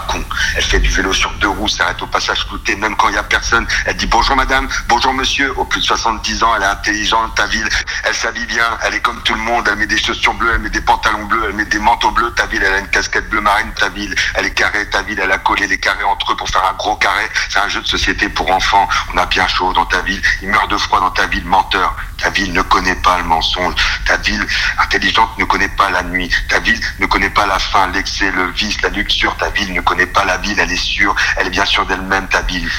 [0.00, 0.22] Con.
[0.56, 3.18] Elle fait du vélo sur deux roues, s'arrête au passage clouté, même quand il y
[3.18, 3.66] a personne.
[3.86, 5.52] Elle dit bonjour madame, bonjour monsieur.
[5.58, 7.68] Au plus de 70 ans, elle est intelligente, ta ville.
[8.04, 9.68] Elle s'habille bien, elle est comme tout le monde.
[9.70, 12.32] Elle met des chaussures bleues, elle met des pantalons bleus, elle met des manteaux bleus,
[12.36, 12.62] ta ville.
[12.64, 14.14] Elle a une casquette bleu marine, ta ville.
[14.34, 15.20] Elle est carrée, ta ville.
[15.20, 17.28] Elle a collé les carrés entre eux pour faire un gros carré.
[17.48, 18.88] C'est un jeu de société pour enfants.
[19.14, 20.22] On a bien chaud dans ta ville.
[20.42, 21.94] Il meurt de froid dans ta ville, menteur.
[22.18, 23.74] Ta ville ne connaît pas le mensonge.
[24.06, 24.46] Ta ville
[24.78, 26.30] intelligente ne connaît pas la nuit.
[26.48, 29.36] Ta ville ne connaît pas la faim, l'excès, le vice, la luxure.
[29.36, 30.58] Ta ville ne connaît pas la ville.
[30.58, 31.14] Elle est sûre.
[31.36, 32.70] Elle est bien sûre d'elle-même, ta ville.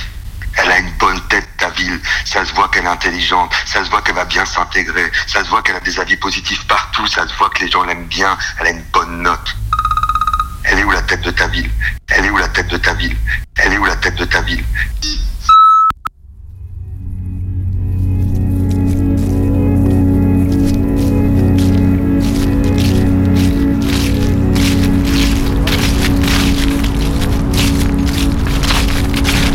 [0.57, 1.99] Elle a une bonne tête, ta ville.
[2.23, 3.53] Ça se voit qu'elle est intelligente.
[3.65, 5.11] Ça se voit qu'elle va bien s'intégrer.
[5.27, 7.07] Ça se voit qu'elle a des avis positifs partout.
[7.07, 8.37] Ça se voit que les gens l'aiment bien.
[8.59, 9.55] Elle a une bonne note.
[10.63, 11.69] Elle est où la tête de ta ville?
[12.09, 13.15] Elle est où la tête de ta ville?
[13.57, 14.63] Elle est où la tête de ta ville?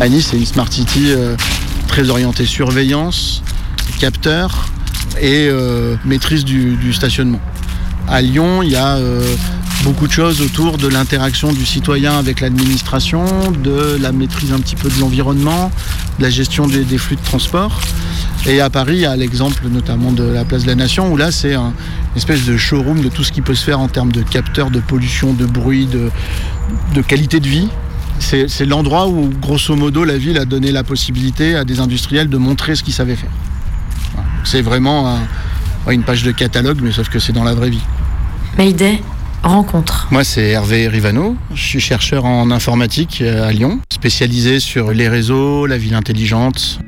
[0.01, 1.37] À Nice, c'est une smart city euh,
[1.87, 3.43] très orientée surveillance,
[3.99, 4.71] capteur
[5.21, 7.41] et euh, maîtrise du, stationnement.
[8.09, 9.23] À Lyon, il y a euh,
[9.85, 14.75] beaucoup de choses autour de l'interaction du citoyen avec l'administration, de la maîtrise un petit
[14.75, 15.71] peu de l'environnement,
[16.19, 17.79] de la gestion des, flux de transport.
[18.47, 21.19] Et à Paris, il y a l'exemple notamment de la place de la Nation, où
[21.19, 21.75] là, c'est un-
[22.15, 24.71] une espèce de showroom de tout ce qui peut se faire en termes de capteurs,
[24.71, 27.69] de pollution, de bruit, de qualité de vie.
[28.21, 32.37] C'est l'endroit où, grosso modo, la ville a donné la possibilité à des industriels de
[32.37, 33.31] montrer ce qu'ils savaient faire.
[34.15, 34.29] Voilà.
[34.45, 37.83] C'est vraiment un- une page de catalogue, mais sauf que c'est dans la vraie vie.
[38.59, 39.01] Mayday,
[39.43, 40.07] rencontre.
[40.11, 41.37] Moi, c'est Hervé Rivano.
[41.55, 46.79] Je suis chercheur en informatique euh, à Lyon, spécialisé sur les réseaux, la ville intelligente.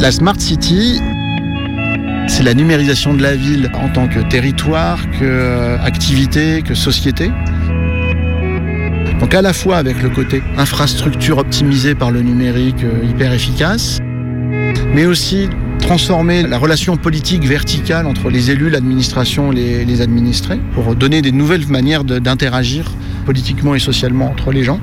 [0.00, 1.00] La Smart City,
[2.28, 7.30] c'est la numérisation de la ville en tant que territoire, que euh, activité, que société.
[9.22, 13.98] Donc à la fois avec le côté infrastructure optimisée par le numérique euh, hyper efficace,
[14.92, 20.96] mais aussi transformer la relation politique verticale entre les élus, l'administration les, les administrés, pour
[20.96, 22.90] donner des nouvelles manières d'interagir
[23.24, 24.80] politiquement et socialement entre les gens.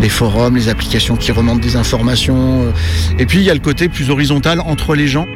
[0.00, 2.62] les forums, les applications qui remontent des informations.
[2.62, 2.70] euh.
[3.18, 5.26] Et puis il y a le côté plus horizontal entre les gens.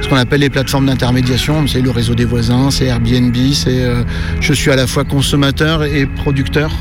[0.00, 4.02] Ce qu'on appelle les plateformes d'intermédiation, c'est le réseau des voisins, c'est Airbnb, c'est euh,
[4.40, 6.72] je suis à la fois consommateur et producteur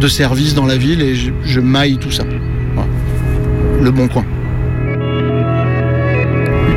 [0.00, 2.24] de services dans la ville et je, maille tout ça.
[3.80, 4.24] Le bon coin.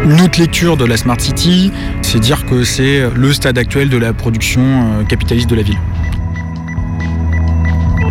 [0.05, 3.97] Une autre lecture de la Smart City, c'est dire que c'est le stade actuel de
[3.97, 5.77] la production euh, capitaliste de la ville.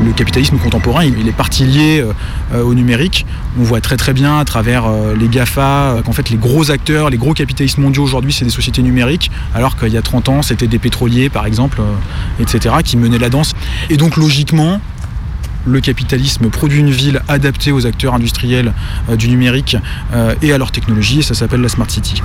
[0.05, 2.05] Le capitalisme contemporain, il est parti lié
[2.53, 3.27] euh, au numérique.
[3.59, 6.71] On voit très très bien à travers euh, les GAFA euh, qu'en fait les gros
[6.71, 10.29] acteurs, les gros capitalistes mondiaux aujourd'hui, c'est des sociétés numériques, alors qu'il y a 30
[10.29, 13.55] ans, c'était des pétroliers par exemple, euh, etc., qui menaient la danse.
[13.91, 14.81] Et donc logiquement,
[15.69, 18.73] le capitalisme produit une ville adaptée aux acteurs industriels
[19.09, 19.77] euh, du numérique
[20.13, 22.23] euh, et à leur technologie, et ça s'appelle la Smart City.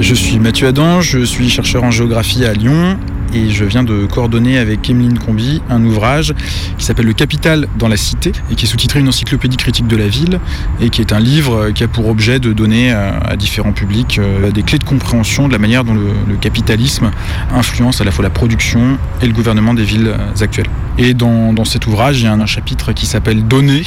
[0.00, 2.96] Je suis Mathieu Adam, je suis chercheur en géographie à Lyon
[3.34, 6.34] et je viens de coordonner avec Emeline Combi un ouvrage
[6.78, 9.96] qui s'appelle Le Capital dans la Cité et qui est sous-titré Une encyclopédie critique de
[9.96, 10.38] la ville
[10.80, 14.52] et qui est un livre qui a pour objet de donner à, différents publics euh,
[14.52, 17.10] des clés de compréhension de la manière dont le, capitalisme
[17.52, 20.70] influence à la fois la production et le gouvernement des villes euh, actuelles.
[20.96, 23.82] Et dans, cet ouvrage, il y a un, un chapitre qui s'appelle Données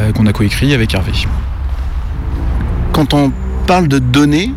[0.00, 1.12] euh, qu'on a coécrit avec Hervé.
[2.92, 3.32] Quand on
[3.68, 4.52] parle de données,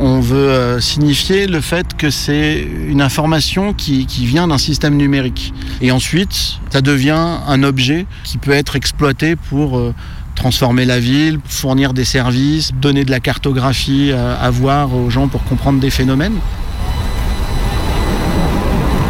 [0.00, 5.52] on veut euh, signifier le fait que c'est une information qui, vient d'un système numérique.
[5.80, 9.94] Et ensuite, ça devient un objet qui peut être exploité pour euh,
[10.34, 15.28] transformer la ville, fournir des services, donner de la cartographie euh, à voir aux gens
[15.28, 16.36] pour comprendre des phénomènes.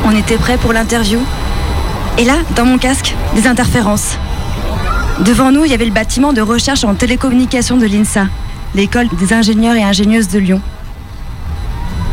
[0.07, 1.21] On était prêt pour l'interview.
[2.17, 4.17] Et là, dans mon casque, des interférences.
[5.25, 8.29] Devant nous, il y avait le bâtiment de recherche en télécommunication de l'INSA,
[8.75, 10.63] l'école des ingénieurs et ingénieuses de Lyon.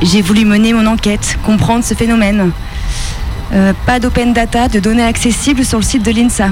[0.06, 2.52] J'ai voulu mener mon enquête, comprendre ce phénomène.
[3.54, 6.50] Euh, pas d'open data, de données accessibles sur le site de l'INSA.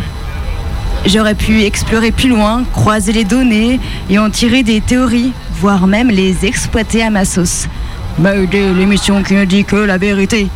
[1.05, 6.09] J'aurais pu explorer plus loin, croiser les données et en tirer des théories, voire même
[6.09, 7.67] les exploiter à ma sauce.
[8.17, 10.47] Mayday, l'émission qui ne dit que la vérité.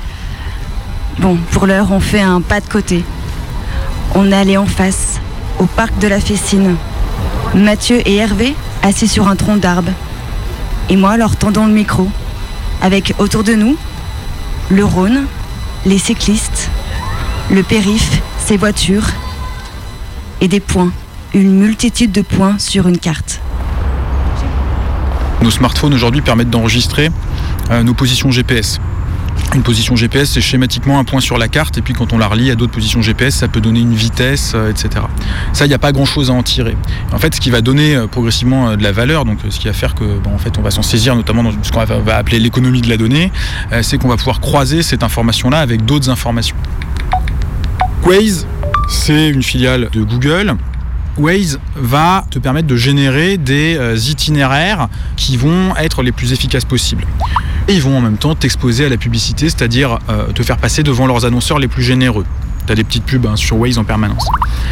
[1.19, 3.03] Bon, pour l'heure, on fait un pas de côté.
[4.15, 5.21] On est allé en face,
[5.59, 6.75] au parc de la Fessine.
[7.53, 9.91] Mathieu et Hervé assis sur un tronc d'arbre.
[10.89, 12.09] Et moi leur tendant le micro.
[12.81, 13.77] Avec autour de nous
[14.69, 15.25] le Rhône,
[15.85, 16.69] les cyclistes,
[17.49, 19.07] le périph, ses voitures
[20.41, 20.91] et des points.
[21.33, 23.41] Une multitude de points sur une carte.
[25.41, 27.09] Nos smartphones aujourd'hui permettent d'enregistrer
[27.71, 28.79] euh, nos positions GPS.
[29.55, 32.27] Une position GPS, c'est schématiquement un point sur la carte, et puis quand on la
[32.27, 35.05] relie à d'autres positions GPS, ça peut donner une vitesse, euh, etc.
[35.53, 36.75] Ça, il n'y a pas grand-chose à en tirer.
[37.13, 39.67] En fait, ce qui va donner euh, progressivement euh, de la valeur, donc ce qui
[39.67, 42.17] va faire que, bon, en fait, on va s'en saisir, notamment dans ce qu'on va,
[42.17, 43.31] appeler l'économie de la donnée,
[43.81, 46.55] c'est qu'on va pouvoir croiser cette information-là avec d'autres informations.
[48.03, 48.45] Waze,
[48.89, 50.55] c'est une filiale de Google.
[51.17, 53.77] Waze va te permettre de générer des
[54.09, 57.05] itinéraires qui vont être les plus efficaces possibles.
[57.69, 60.83] Et ils vont en même temps t'exposer à la publicité, c'est-à-dire euh, te faire passer
[60.83, 62.25] devant leurs annonceurs les plus généreux.
[62.65, 64.25] Tu as des petites pubs hein, sur Waze en permanence.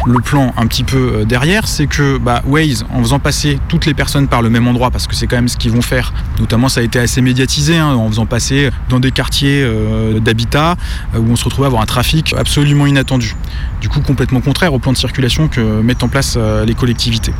[0.06, 3.86] Le plan un petit peu euh, derrière, c'est que bah, Waze, en faisant passer toutes
[3.86, 6.12] les personnes par le même endroit, parce que c'est quand même ce qu'ils vont faire,
[6.38, 10.76] notamment ça a été assez médiatisé, hein, en faisant passer dans des quartiers euh, d'habitat
[11.14, 13.34] euh, où on se retrouve à avoir un trafic absolument inattendu.
[13.80, 17.32] Du coup, complètement contraire au plan de circulation que mettent en place euh, les collectivités.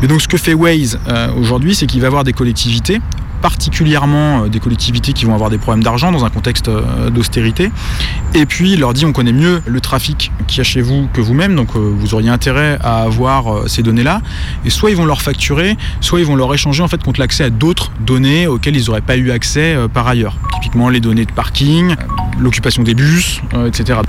[0.00, 3.00] Mais donc, ce que fait Waze euh, aujourd'hui, c'est qu'il va avoir des collectivités
[3.40, 7.70] particulièrement euh, des collectivités qui vont avoir des problèmes d'argent dans un contexte euh, d'austérité.
[8.34, 11.08] Et puis il leur dit on connaît mieux le trafic qu'il y a chez vous
[11.12, 14.20] que vous-même, donc euh, vous auriez intérêt à avoir ces données-là.
[14.64, 17.44] Et soit ils vont leur facturer, soit ils vont leur échanger en fait contre l'accès
[17.44, 20.36] à d'autres données auxquelles ils n'auraient pas eu accès par ailleurs.
[20.54, 21.94] Typiquement les données de parking,
[22.38, 24.00] l'occupation des bus, etc.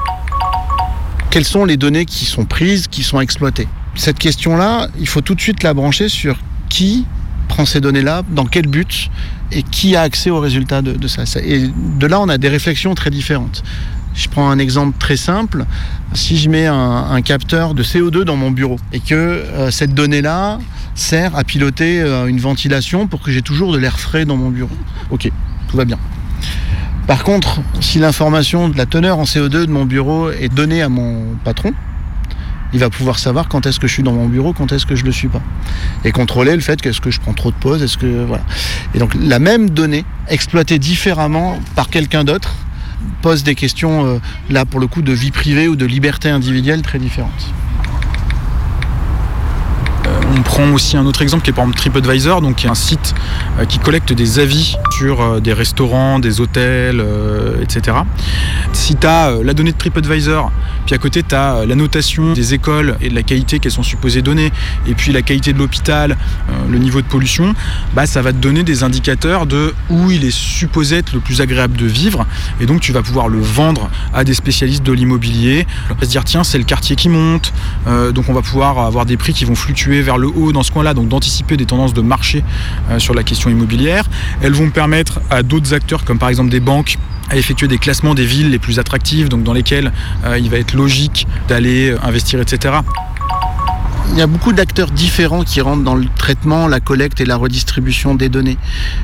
[1.30, 3.68] Quelles sont les données qui sont prises, qui sont exploitées?
[3.96, 6.38] Cette question-là, il faut tout de suite la brancher sur
[6.70, 7.06] qui
[7.50, 9.10] prend ces données-là, dans quel but
[9.52, 11.24] et qui a accès aux résultats de, ça.
[11.44, 13.64] Et de là, on a des réflexions très différentes.
[14.14, 15.66] Je prends un exemple très simple.
[16.14, 19.94] Si je mets un, un capteur de CO2 dans mon bureau et que euh, cette
[19.94, 20.60] donnée-là
[20.96, 24.50] sert à piloter euh, une ventilation pour que j'ai toujours de l'air frais dans mon
[24.50, 24.76] bureau,
[25.10, 25.30] ok,
[25.68, 25.98] tout va bien.
[27.08, 30.90] Par contre, si l'information de la teneur en CO2 de mon bureau est donnée à
[30.90, 31.74] mon patron,
[32.74, 34.96] il va pouvoir savoir quand est-ce que je suis dans mon bureau, quand est-ce que
[34.96, 35.42] je le suis pas.
[36.06, 38.28] Et contrôler le fait qu'est-ce que je prends trop de pauses, est-ce que.
[38.94, 42.54] Et donc la même donnée exploitée différemment par quelqu'un d'autre
[43.22, 44.20] pose des questions euh,
[44.50, 47.54] là pour le coup de vie privée ou de liberté individuelle très différentes.
[50.32, 52.76] On prend aussi un autre exemple qui est par exemple TripAdvisor, donc qui est un
[52.76, 53.16] site
[53.60, 57.98] euh, qui collecte des avis sur euh, des restaurants, des hôtels, euh, etc.
[58.72, 60.52] Si tu as la donnée de TripAdvisor,
[60.86, 63.82] puis à côté tu as la notation des écoles et de la qualité qu'elles sont
[63.82, 64.52] supposées donner,
[64.88, 66.16] et puis la qualité de l'hôpital,
[66.70, 67.56] le niveau de pollution,
[67.96, 71.42] bah, ça va te donner des indicateurs de où il est supposé être le plus
[71.42, 72.26] agréable de vivre,
[72.62, 75.66] et donc tu vas pouvoir le vendre à des spécialistes de l'immobilier,
[76.02, 77.54] se dire tiens c'est le quartier qui monte,
[78.14, 80.72] donc on va pouvoir avoir des prix qui vont fluctuer vers le haut dans ce
[80.72, 82.44] coin-là, donc d'anticiper des tendances de marché
[82.90, 84.06] euh, sur la question immobilière.
[84.42, 86.98] Elles vont permettre à d'autres acteurs, comme par exemple des banques,
[87.30, 89.92] à effectuer des classements des villes les plus attractives, donc dans lesquelles
[90.26, 92.76] euh, il va être logique d'aller euh, investir, etc.
[94.12, 97.36] Il y a beaucoup d'acteurs différents qui rentrent dans le traitement, la collecte et la
[97.36, 98.58] redistribution des données.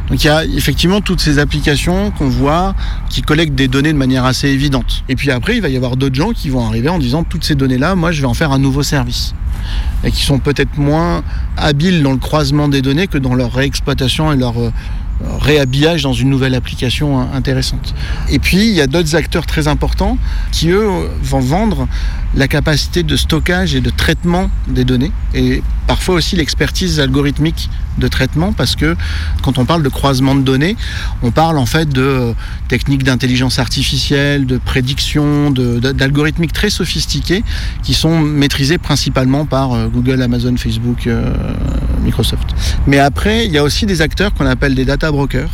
[0.09, 2.75] Donc il y a effectivement toutes ces applications qu'on voit
[3.09, 5.03] qui collectent des données de manière assez évidente.
[5.07, 7.43] Et puis après, il va y avoir d'autres gens qui vont arriver en disant toutes
[7.43, 9.33] ces données-là, moi je vais en faire un nouveau service
[10.03, 11.23] et qui sont peut-être moins
[11.57, 14.71] habiles dans le croisement des données que dans leur réexploitation et leur euh,
[15.39, 17.93] réhabillage dans une nouvelle application intéressante.
[18.29, 20.17] Et puis, il y a d'autres acteurs très importants
[20.51, 20.87] qui, eux,
[21.21, 21.87] vont vendre
[22.35, 28.07] la capacité de stockage et de traitement des données et parfois aussi l'expertise algorithmique de
[28.09, 28.97] traitement parce que
[29.41, 30.75] quand on parle de croisement de données,
[31.21, 32.33] on parle en fait de
[32.67, 37.43] techniques d'intelligence artificielle, de prédiction, d'algorithmiques très sophistiquées
[37.83, 41.33] qui sont maîtrisées principalement par euh, Google, Amazon, Facebook, euh,
[42.05, 42.47] Microsoft.
[42.87, 45.51] Mais après, il y a aussi des acteurs qu'on appelle des data brokers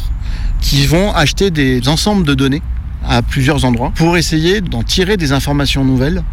[0.62, 2.62] qui vont acheter des ensembles de données
[3.08, 6.24] à plusieurs endroits pour essayer d'en tirer des informations nouvelles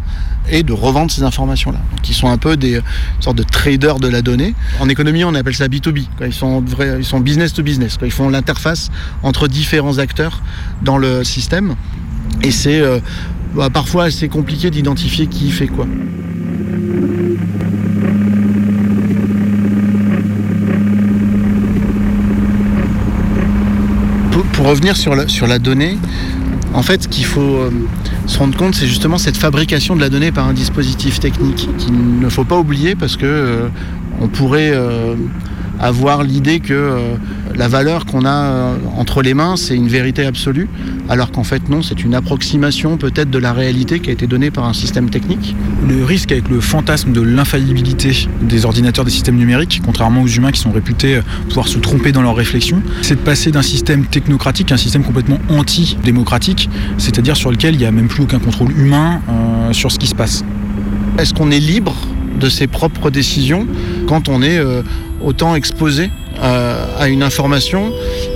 [0.51, 1.79] et de revendre ces informations-là.
[2.01, 2.79] Qui sont un peu des
[3.19, 4.55] sortes de traders de la donnée.
[4.79, 6.05] En économie, on appelle ça B2B.
[6.21, 6.63] Ils, sont
[6.97, 7.97] ils sont business to business.
[8.03, 8.89] Ils font l'interface
[9.23, 10.41] entre différents acteurs
[10.81, 11.75] dans le système.
[12.43, 12.99] Et c'est euh,
[13.55, 15.87] bah, parfois assez compliqué d'identifier qui fait quoi.
[24.59, 25.15] Pour, revenir sur
[25.47, 25.97] la, donnée,
[26.73, 27.71] en fait, ce qu'il faut euh,
[28.27, 32.19] se rendre compte, c'est justement cette fabrication de la donnée par un dispositif technique qu'il
[32.19, 33.67] ne faut pas oublier parce que euh,
[34.19, 35.15] on pourrait euh,
[35.79, 36.97] avoir l'idée que
[37.59, 40.69] la valeur qu'on a entre les mains, c'est une vérité absolue,
[41.09, 44.49] alors qu'en fait non, c'est une approximation peut-être de la réalité qui a été donnée
[44.49, 45.55] par un système technique.
[45.87, 50.53] Le risque avec le fantasme de l'infaillibilité des ordinateurs des systèmes numériques, contrairement aux humains
[50.53, 54.71] qui sont réputés pouvoir se tromper dans leurs réflexions, c'est de passer d'un système technocratique
[54.71, 58.71] à un système complètement anti-démocratique, c'est-à-dire sur lequel il n'y a même plus aucun contrôle
[58.71, 60.45] humain euh, sur ce qui se passe.
[61.17, 61.93] Est-ce qu'on est libre
[62.39, 63.67] de ses propres décisions
[64.07, 64.81] quand on est euh,
[65.21, 67.91] autant exposé euh, à une information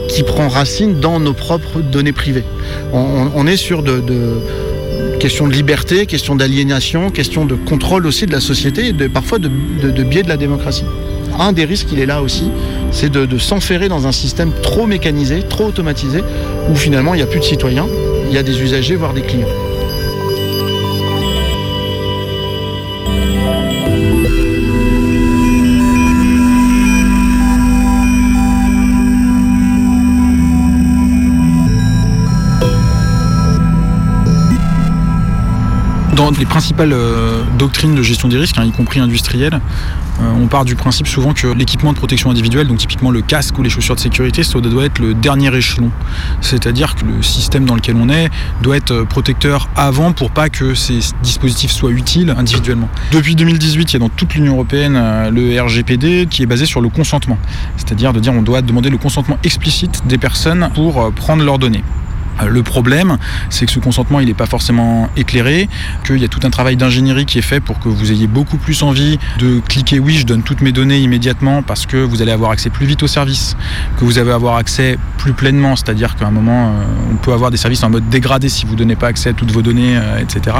[0.10, 2.44] qui prend racine dans nos propres données privées.
[2.94, 4.02] On, est sur de,
[5.20, 9.50] questions de liberté, questions d'aliénation, questions de contrôle aussi de la société et parfois de,
[10.04, 10.86] biais de la démocratie.
[11.40, 12.52] Un des risques, il est là aussi,
[12.92, 16.24] c'est de, de s'enferrer dans un système trop mécanisé, trop automatisé,
[16.70, 17.88] où finalement il n'y a plus de citoyens,
[18.30, 19.48] il y a des usagers, voire des clients.
[36.16, 39.60] Dans les principales euh, doctrines de gestion des risques, hein, y compris industrielles,
[40.22, 43.58] euh, on part du principe souvent que l'équipement de protection individuelle, donc typiquement le casque
[43.58, 45.90] ou les chaussures de sécurité, ça doit être le dernier échelon.
[46.40, 48.30] C'est-à-dire que le système dans lequel on est
[48.62, 52.90] doit être protecteur avant pour pas que ces dispositifs soient utiles individuellement.
[53.12, 56.68] Depuis 2018, il y a dans toute l'Union européenne euh, le RGPD qui est basé
[56.68, 57.40] sur le consentement.
[57.78, 61.84] C'est-à-dire de dire on doit demander le consentement explicite des personnes pour prendre leurs données.
[62.44, 63.18] Euh, le problème,
[63.50, 65.70] c'est que ce consentement, il n'est pas forcément éclairé,
[66.06, 68.58] qu'il y a tout un travail d'ingénierie qui est fait pour que vous ayez beaucoup
[68.58, 72.32] plus envie de cliquer oui, je donne toutes mes données immédiatement parce que vous allez
[72.32, 73.56] avoir accès plus vite au service,
[73.98, 77.52] que vous allez avoir accès plus pleinement, c'est-à-dire qu'à un moment, euh, on peut avoir
[77.52, 79.98] des services en mode dégradé si vous ne donnez pas accès à toutes vos données,
[79.98, 80.58] euh, etc.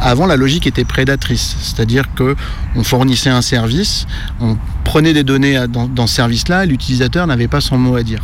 [0.00, 2.36] Avant, la logique était prédatrice, c'est-à-dire que
[2.74, 4.06] on fournissait un service,
[4.38, 8.02] on prenait des données dans, dans ce service-là, et l'utilisateur n'avait pas son mot à
[8.02, 8.20] dire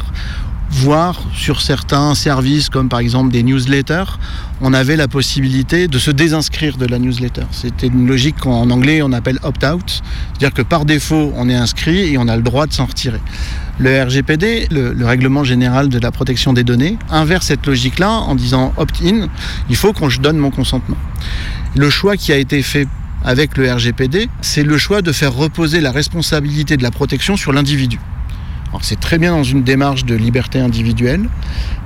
[0.71, 4.19] voire sur certains services comme par exemple des newsletters,
[4.61, 7.43] on avait la possibilité de se désinscrire de la newsletter.
[7.51, 10.03] C'était une logique qu'en anglais on appelle opt-out,
[10.33, 13.21] c'est-à-dire que par défaut on est inscrit et on a le droit de s'en retirer.
[13.79, 18.35] Le RGPD, le, le, règlement général de la protection des données, inverse cette logique-là en
[18.35, 19.29] disant opt-in,
[19.71, 20.99] il faut qu'on je donne mon consentement.
[21.75, 22.87] Le choix qui a été fait
[23.25, 27.53] avec le RGPD, c'est le choix de faire reposer la responsabilité de la protection sur
[27.53, 27.99] l'individu
[28.83, 31.29] c'est très bien dans une démarche de liberté individuelle.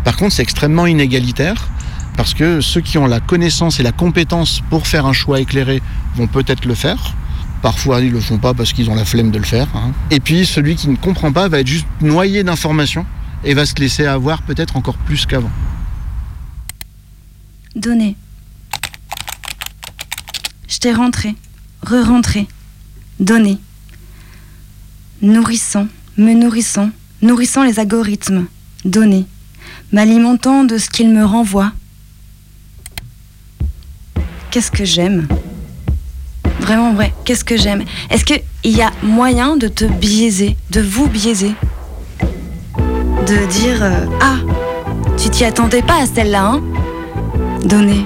[0.05, 1.68] Par contre, c'est extrêmement inégalitaire
[2.16, 5.82] parce que ceux qui ont la connaissance et la compétence pour faire un choix éclairé
[6.16, 7.14] vont peut-être le faire.
[7.62, 9.66] Parfois, ils le font pas parce qu'ils ont la flemme de le faire.
[9.74, 9.93] hein.
[10.11, 13.07] Et puis, celui qui ne comprend pas va être juste noyé d'informations
[13.43, 15.51] et va se laisser avoir peut-être encore plus qu'avant.
[17.74, 18.16] Donner.
[20.68, 21.35] Je t'ai rentré,
[21.82, 22.47] re-rentré,
[23.18, 23.59] donné.
[25.22, 25.87] Nourrissant,
[26.17, 26.91] me nourrissant,
[27.23, 28.47] nourrissant les algorithmes,
[28.85, 29.27] donner.
[29.93, 31.73] M'alimentant de ce qu'ils me renvoient.
[34.51, 35.27] Qu'est-ce que j'aime
[36.61, 41.09] Vraiment vrai, qu'est-ce que j'aime Est-ce qu'il y a moyen de te biaiser, de vous
[41.09, 41.53] biaiser
[43.27, 44.37] De dire euh, Ah,
[45.17, 46.62] tu t'y attendais pas à celle-là, hein
[47.65, 48.05] Donner.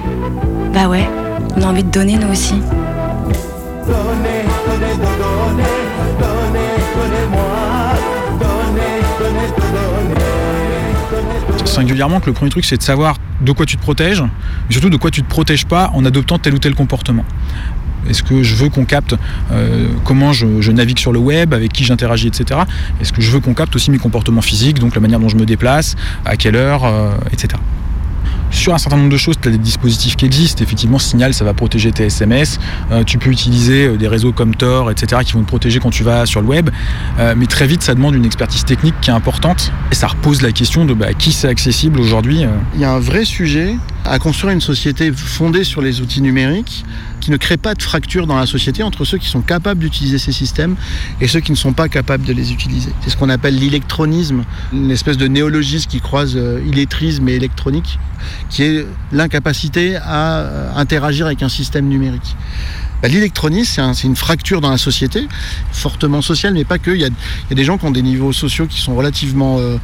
[0.73, 1.07] Bah ouais,
[1.55, 2.55] on a envie de donner nous aussi.
[11.65, 14.89] Singulièrement que le premier truc c'est de savoir de quoi tu te protèges, mais surtout
[14.89, 17.25] de quoi tu te protèges pas en adoptant tel ou tel comportement.
[18.09, 19.15] Est-ce que je veux qu'on capte
[19.51, 22.61] euh, comment je, je navigue sur le web, avec qui j'interagis, etc.
[23.01, 25.35] Est-ce que je veux qu'on capte aussi mes comportements physiques, donc la manière dont je
[25.35, 27.59] me déplace, à quelle heure, euh, etc.
[28.51, 30.63] Sur un certain nombre de choses, tu as des dispositifs qui existent.
[30.63, 32.59] Effectivement, Signal, ça va protéger tes SMS.
[32.91, 35.91] Euh, tu peux utiliser euh, des réseaux comme Tor, etc., qui vont te protéger quand
[35.91, 36.69] tu vas sur le web.
[37.19, 39.71] Euh, mais très vite, ça demande une expertise technique qui est importante.
[39.91, 42.45] Et ça repose la question de bah, qui c'est accessible aujourd'hui.
[42.73, 43.75] Il y a un vrai sujet
[44.05, 46.83] à construire une société fondée sur les outils numériques
[47.19, 50.17] qui ne crée pas de fracture dans la société entre ceux qui sont capables d'utiliser
[50.17, 50.75] ces systèmes
[51.21, 52.91] et ceux qui ne sont pas capables de les utiliser.
[53.01, 57.99] C'est ce qu'on appelle l'électronisme, une espèce de néologisme qui croise euh, illettrisme et électronique,
[58.49, 62.35] qui est l'incapacité à euh, interagir avec un système numérique.
[63.01, 65.27] Bah, L'électronisme, c'est un- c'est une fracture dans la société,
[65.71, 66.91] fortement sociale, mais pas que.
[66.91, 68.95] Il y a, il y a des gens qui ont des niveaux sociaux qui sont
[68.95, 69.77] relativement euh,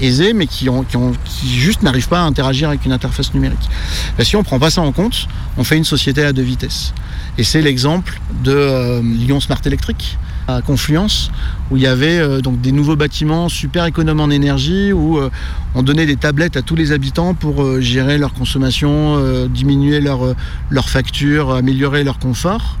[0.00, 3.68] aisés, mais qui, ont, qui, juste n'arrivent pas à interagir avec une interface numérique.
[4.16, 6.92] Bah, si on prend pas ça en compte, on fait une société à deux vitesses.
[7.38, 10.18] Et c'est l'exemple de euh, Lyon Smart Electric
[10.48, 11.30] à Confluence,
[11.70, 15.30] où il y avait euh, donc des nouveaux bâtiments super économes en énergie, où euh,
[15.74, 20.36] on donnait des tablettes à tous les habitants pour gérer leur consommation, diminuer leur, euh,
[20.70, 22.78] leur facture, améliorer leur confort.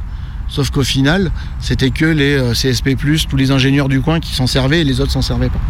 [0.48, 2.94] Sauf qu'au final, c'était que les CSP+,
[3.28, 5.60] tous les ingénieurs du coin qui s'en servaient et les autres s'en servaient pas.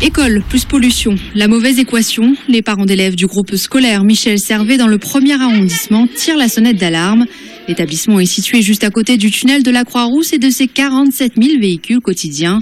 [0.00, 2.34] École plus pollution, la mauvaise équation.
[2.48, 6.76] Les parents d'élèves du groupe scolaire Michel Servet dans le premier arrondissement tirent la sonnette
[6.76, 7.26] d'alarme.
[7.68, 11.34] L'établissement est situé juste à côté du tunnel de la Croix-Rousse et de ses 47
[11.40, 12.60] 000 véhicules quotidiens.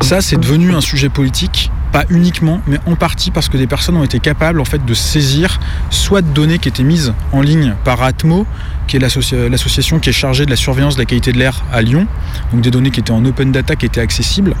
[0.00, 3.96] Ça, c'est devenu un sujet politique, pas uniquement, mais en partie parce que des personnes
[3.96, 7.76] ont été capables en fait de saisir soit de données qui étaient mises en ligne
[7.84, 8.48] par Atmo,
[8.88, 11.62] qui est l'associa- l'association qui est chargée de la surveillance de la qualité de l'air
[11.72, 12.08] à Lyon,
[12.52, 14.56] donc des données qui étaient en open data, qui étaient accessibles,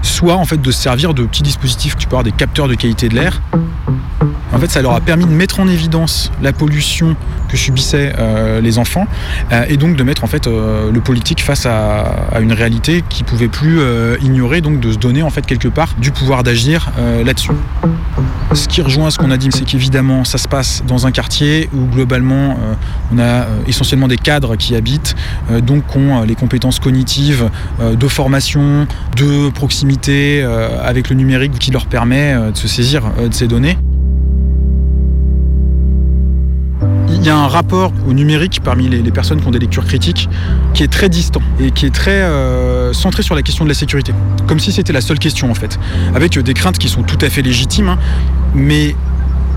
[0.00, 2.74] soit en fait de se servir de petits dispositifs, tu peux avoir des capteurs de
[2.74, 3.42] qualité de l'air.
[4.52, 7.16] En fait, ça leur a permis de mettre en évidence la pollution
[7.48, 9.06] que subissaient euh, les enfants
[9.52, 13.24] euh, et donc de mettre en fait euh, le politique face à, une réalité qui
[13.24, 16.90] pouvait plus euh, ignorer, donc de se donner en fait quelque part du pouvoir d'agir
[17.24, 17.50] là-dessus.
[18.54, 21.68] Ce qui rejoint ce qu'on a dit, c'est qu'évidemment, ça se passe dans un quartier
[21.74, 22.56] où globalement,
[23.12, 25.14] on a essentiellement des cadres qui habitent,
[25.62, 28.86] donc qui ont les compétences cognitives de formation,
[29.16, 30.42] de proximité
[30.82, 33.76] avec le numérique qui leur permet de se saisir de ces données.
[37.20, 40.28] Il y a un rapport au numérique parmi les, personnes qui ont des lectures critiques
[40.72, 43.74] qui est très distant et qui est très euh, centré sur la question de la
[43.74, 44.12] sécurité.
[44.46, 45.78] Comme si c'était la seule question en fait.
[46.14, 47.98] Avec euh, des craintes qui sont tout à fait légitimes, hein,
[48.54, 48.94] mais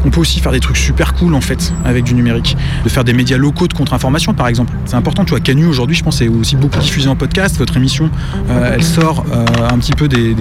[0.06, 2.58] on peut aussi faire des trucs super cool en fait avec du numérique.
[2.84, 4.74] De faire des médias locaux de contre-information par exemple.
[4.86, 7.58] C'est important, tu vois, Canu aujourd'hui je pense est aussi beaucoup diffusé en podcast.
[7.58, 8.10] Votre émission,
[8.50, 10.36] euh, elle sort euh, un petit peu des,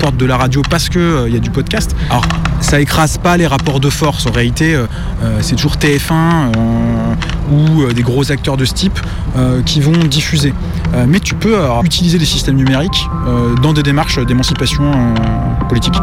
[0.00, 1.94] portes de la radio parce que euh, y a du podcast.
[2.10, 2.24] Alors
[2.60, 4.26] ça écrase pas les rapports de force.
[4.26, 4.78] En réalité,
[5.40, 7.12] c'est toujours TF1 euh,
[7.52, 8.98] ou des gros acteurs de ce type
[9.66, 10.54] qui vont diffuser.
[11.06, 13.06] Mais tu peux utiliser les systèmes numériques
[13.62, 14.90] dans des démarches d'émancipation
[15.68, 15.94] politique.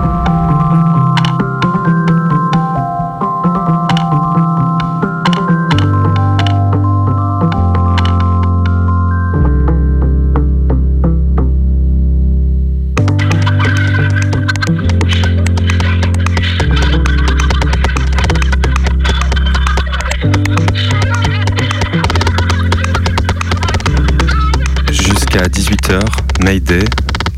[25.91, 26.85] Jusqu'à 18h, Mayday,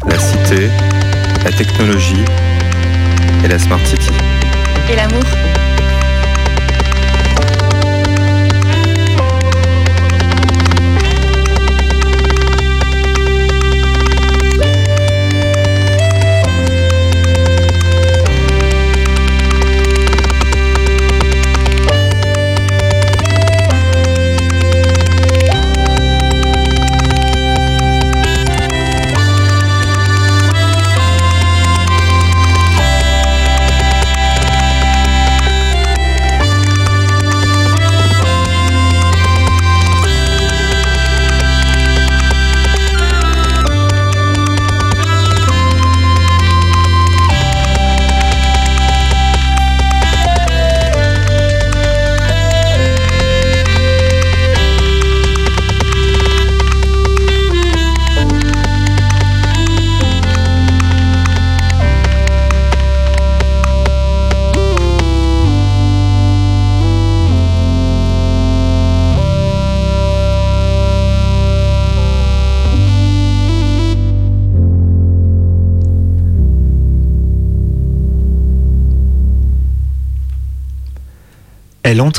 [0.07, 0.69] la cité,
[1.43, 2.23] la technologie
[3.43, 4.11] et la Smart City.
[4.91, 5.23] Et l'amour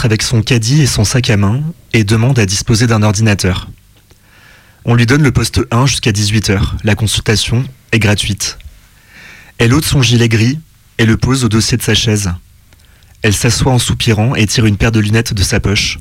[0.05, 3.69] avec son caddie et son sac à main et demande à disposer d'un ordinateur.
[4.85, 6.61] On lui donne le poste 1 jusqu'à 18h.
[6.85, 8.59] La consultation est gratuite.
[9.57, 10.59] Elle ôte son gilet gris
[10.99, 12.33] et le pose au dossier de sa chaise.
[13.23, 15.99] Elle s'assoit en soupirant et tire une paire de lunettes de sa poche.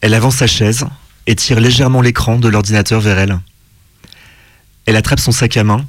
[0.00, 0.84] Elle avance sa chaise
[1.28, 3.38] et tire légèrement l'écran de l'ordinateur vers elle.
[4.86, 5.86] Elle attrape son sac à main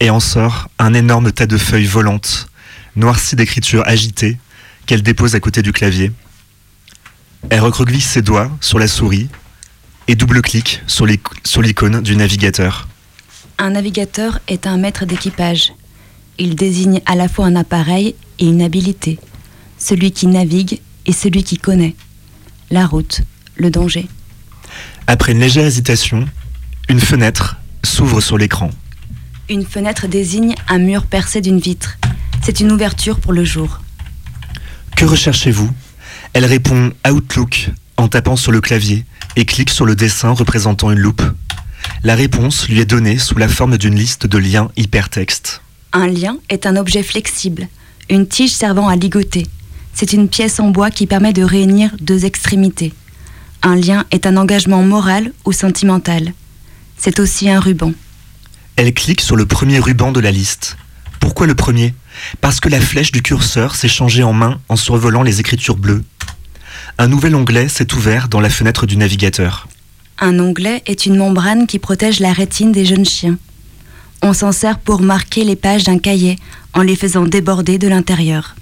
[0.00, 2.48] et en sort un énorme tas de feuilles volantes,
[2.96, 4.38] noircies d'écriture agitée,
[4.86, 6.12] qu'elle dépose à côté du clavier.
[7.50, 9.28] Elle recroqueville ses doigts sur la souris
[10.08, 12.88] et double-clique sur l'icône du navigateur.
[13.58, 15.72] Un navigateur est un maître d'équipage.
[16.38, 19.18] Il désigne à la fois un appareil et une habilité.
[19.78, 21.94] Celui qui navigue et celui qui connaît.
[22.70, 23.22] La route,
[23.56, 24.08] le danger.
[25.06, 26.26] Après une légère hésitation,
[26.88, 28.70] une fenêtre s'ouvre sur l'écran.
[29.48, 31.96] Une fenêtre désigne un mur percé d'une vitre.
[32.42, 33.80] C'est une ouverture pour le jour.
[34.96, 35.70] Que recherchez-vous?
[36.36, 39.06] Elle répond Outlook en tapant sur le clavier
[39.36, 41.22] et clique sur le dessin représentant une loupe.
[42.02, 45.62] La réponse lui est donnée sous la forme d'une liste de liens hypertextes.
[45.94, 47.68] Un lien est un objet flexible,
[48.10, 49.46] une tige servant à ligoter.
[49.94, 52.92] C'est une pièce en bois qui permet de réunir deux extrémités.
[53.62, 56.34] Un lien est un engagement moral ou sentimental.
[56.98, 57.94] C'est aussi un ruban.
[58.76, 60.76] Elle clique sur le premier ruban de la liste.
[61.18, 61.94] Pourquoi le premier?
[62.40, 66.04] Parce que la flèche du curseur s'est changée en main en survolant les écritures bleues.
[66.98, 69.68] Un nouvel onglet s'est ouvert dans la fenêtre du navigateur.
[70.18, 73.36] Un onglet est une membrane qui protège la rétine des jeunes chiens.
[74.22, 76.36] On s'en sert pour marquer les pages d'un cahier
[76.72, 78.56] en les faisant déborder de l'intérieur.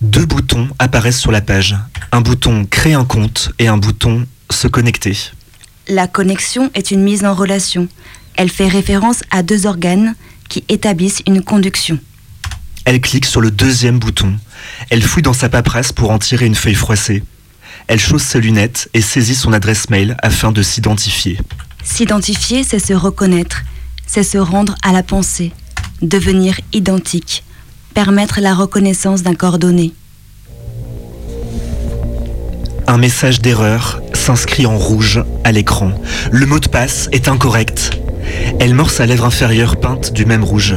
[0.00, 1.76] Deux boutons apparaissent sur la page.
[2.12, 5.16] Un bouton Créer un compte et un bouton Se connecter.
[5.88, 7.88] La connexion est une mise en relation.
[8.36, 10.14] Elle fait référence à deux organes
[10.48, 11.98] qui établissent une conduction.
[12.84, 14.34] Elle clique sur le deuxième bouton.
[14.90, 17.22] Elle fouille dans sa paperasse pour en tirer une feuille froissée.
[17.86, 21.38] Elle chausse ses lunettes et saisit son adresse mail afin de s'identifier.
[21.82, 23.62] S'identifier, c'est se reconnaître,
[24.06, 25.52] c'est se rendre à la pensée,
[26.02, 27.44] devenir identique,
[27.94, 29.92] permettre la reconnaissance d'un corps donné.
[32.86, 35.92] Un message d'erreur s'inscrit en rouge à l'écran.
[36.32, 37.92] Le mot de passe est incorrect.
[38.58, 40.74] Elle mord sa lèvre inférieure peinte du même rouge.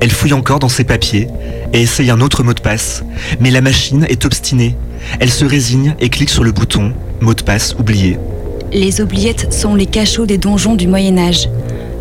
[0.00, 1.28] Elle fouille encore dans ses papiers
[1.72, 3.04] et essaye un autre mot de passe,
[3.40, 4.76] mais la machine est obstinée.
[5.20, 8.18] Elle se résigne et clique sur le bouton Mot de passe oublié.
[8.72, 11.48] Les oubliettes sont les cachots des donjons du Moyen Âge.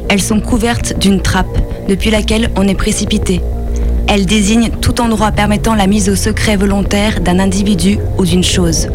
[0.10, 3.42] Elles sont couvertes d'une trappe depuis laquelle on est précipité.
[4.08, 8.90] Elles désignent tout endroit permettant la mise au secret volontaire d'un individu ou d'une chose.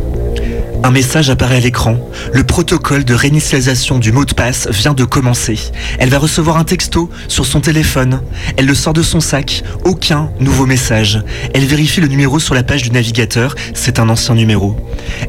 [0.83, 1.99] Un message apparaît à l'écran.
[2.33, 5.59] Le protocole de réinitialisation du mot de passe vient de commencer.
[5.99, 8.23] Elle va recevoir un texto sur son téléphone.
[8.57, 9.63] Elle le sort de son sac.
[9.85, 11.23] Aucun nouveau message.
[11.55, 13.55] Elle vérifie le numéro sur la page du navigateur.
[13.75, 14.75] C'est un ancien numéro.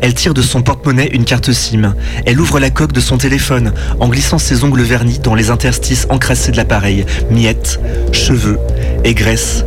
[0.02, 1.96] Elle tire de son porte-monnaie une carte SIM.
[2.26, 6.08] Elle ouvre la coque de son téléphone en glissant ses ongles vernis dans les interstices
[6.10, 7.06] encrassés de l'appareil.
[7.30, 7.80] Miettes,
[8.14, 8.58] cheveux
[9.04, 9.66] et graisse.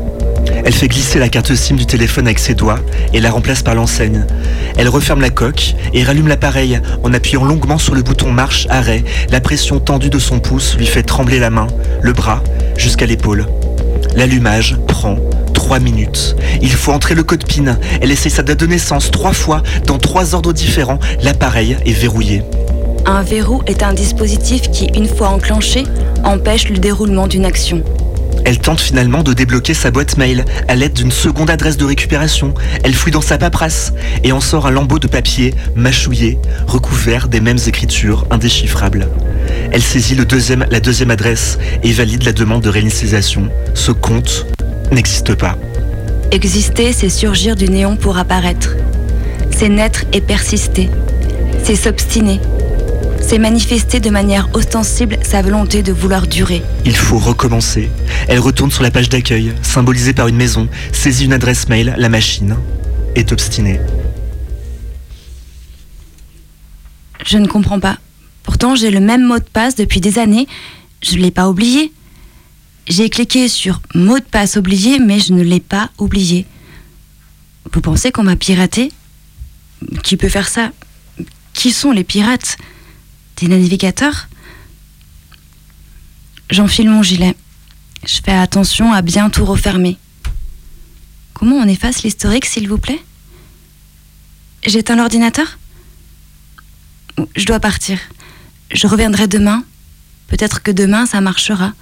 [0.64, 2.78] Elle fait glisser la carte SIM du téléphone avec ses doigts
[3.12, 4.24] et la remplace par l'enseigne.
[4.78, 9.04] Elle referme la coque et rallume l'appareil en appuyant longuement sur le bouton marche arrêt.
[9.30, 11.66] La pression tendue de son pouce lui fait trembler la main,
[12.00, 12.42] le bras,
[12.78, 13.46] jusqu'à l'épaule.
[14.16, 15.18] L'allumage prend
[15.52, 16.34] trois minutes.
[16.62, 17.78] Il faut entrer le code PIN.
[18.00, 20.98] Elle essaie sa date de naissance trois fois dans trois ordres différents.
[21.22, 22.42] L'appareil est verrouillé.
[23.04, 25.84] Un verrou est un dispositif qui, une fois enclenché,
[26.24, 27.82] empêche le déroulement d'une action.
[28.44, 32.52] Elle tente finalement de débloquer sa boîte mail à l'aide d'une seconde adresse de récupération.
[32.82, 33.92] Elle fouille dans sa paperasse
[34.22, 39.08] et en sort un lambeau de papier mâchouillé, recouvert des mêmes écritures indéchiffrables.
[39.72, 43.48] Elle saisit le deuxième, la deuxième adresse et valide la demande de réinitialisation.
[43.72, 44.46] Ce compte
[44.92, 45.56] n'existe pas.
[46.30, 48.76] Exister, c'est surgir du néon pour apparaître.
[49.50, 50.90] C'est naître et persister.
[51.62, 52.40] C'est s'obstiner.
[53.34, 56.62] C'est manifester de manière ostensible sa volonté de vouloir durer.
[56.84, 57.90] Il faut recommencer.
[58.28, 62.08] Elle retourne sur la page d'accueil, symbolisée par une maison, saisit une adresse mail, la
[62.08, 62.56] machine
[63.16, 63.80] est obstinée.
[67.26, 67.98] Je ne comprends pas.
[68.44, 70.46] Pourtant, j'ai le même mot de passe depuis des années.
[71.02, 71.92] Je ne l'ai pas oublié.
[72.86, 76.46] J'ai cliqué sur mot de passe oublié, mais je ne l'ai pas oublié.
[77.72, 78.92] Vous pensez qu'on m'a piraté?
[80.04, 80.70] Qui peut faire ça?
[81.52, 82.58] Qui sont les pirates?
[83.36, 84.28] Des navigateurs
[86.50, 87.34] J'enfile mon gilet.
[88.06, 89.98] Je fais attention à bien tout refermer.
[91.32, 93.02] Comment on efface l'historique, s'il vous plaît?
[94.64, 95.58] J'éteins l'ordinateur?
[97.34, 97.98] Je dois partir.
[98.72, 99.64] Je reviendrai demain.
[100.28, 101.72] Peut-être que demain, ça marchera.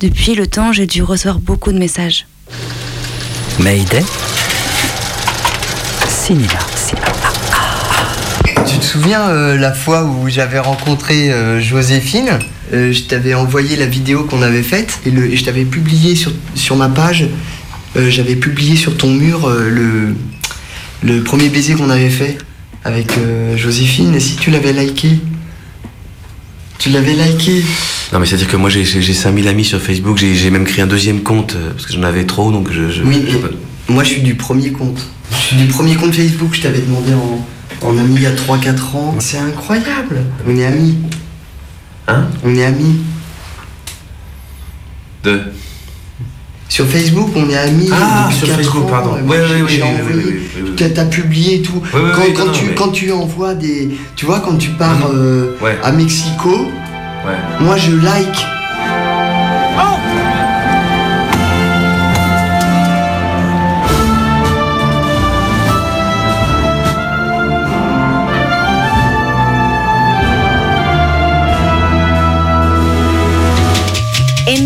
[0.00, 2.26] Depuis le temps, j'ai dû recevoir beaucoup de messages.
[3.58, 4.04] Mayday?
[8.66, 12.38] Tu te souviens euh, la fois où j'avais rencontré euh, Joséphine
[12.72, 16.14] euh, Je t'avais envoyé la vidéo qu'on avait faite et, le- et je t'avais publié
[16.14, 17.26] sur, sur ma page.
[17.96, 20.14] j'avais publié sur ton mur le,
[21.02, 22.38] le premier baiser qu'on avait fait
[22.84, 23.12] avec
[23.56, 24.14] Joséphine.
[24.14, 25.18] Et si tu l'avais liké?
[26.78, 27.62] Tu l'avais liké?
[28.12, 30.82] Non, mais c'est-à-dire que moi j'ai- j'ai j'ai 5000 amis sur Facebook, j'ai même créé
[30.82, 32.90] un deuxième compte parce que j'en avais trop donc je.
[32.90, 33.42] je- Oui, je- mais
[33.88, 35.00] moi je suis du premier compte.
[35.32, 37.46] Je suis du premier compte Facebook, je t'avais demandé en,
[37.82, 39.14] en ami il y a 3-4 ans.
[39.18, 40.22] C'est incroyable.
[40.46, 40.96] On est amis.
[42.08, 42.96] Hein On est amis.
[45.24, 45.40] De.
[46.68, 47.90] Sur Facebook, on est amis.
[47.92, 48.90] Ah, sur 4 Facebook, ans.
[48.90, 49.16] pardon.
[49.24, 49.36] Oui,
[49.68, 50.72] oui, oui.
[50.76, 51.82] T'as t'as publié et tout.
[51.92, 53.90] Oui, oui, quand, oui, quand non, tu, mais- quand tu envoies des.
[54.16, 55.76] Tu vois, quand tu pars euh, Ouais.
[55.82, 56.50] à Mexico,
[57.26, 57.36] Ouais.
[57.60, 58.46] moi je like.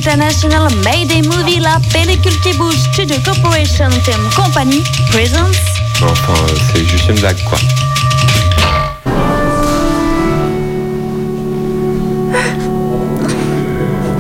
[0.07, 5.51] International Mayday Movie, la pellicule qui bouge, Studio Corporation Film Company presents
[6.03, 6.35] Enfin,
[6.71, 7.57] c'est juste une blague, quoi.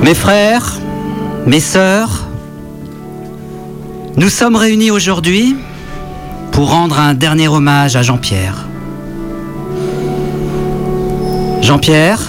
[0.03, 0.79] Mes frères,
[1.45, 2.29] mes sœurs,
[4.17, 5.55] nous sommes réunis aujourd'hui
[6.53, 8.65] pour rendre un dernier hommage à Jean-Pierre.
[11.61, 12.21] Jean-Pierre,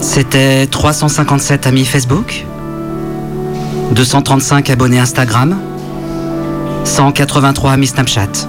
[0.00, 2.45] c'était 357 amis Facebook,
[3.92, 5.56] 235 abonnés Instagram,
[6.84, 8.46] 183 amis Snapchat.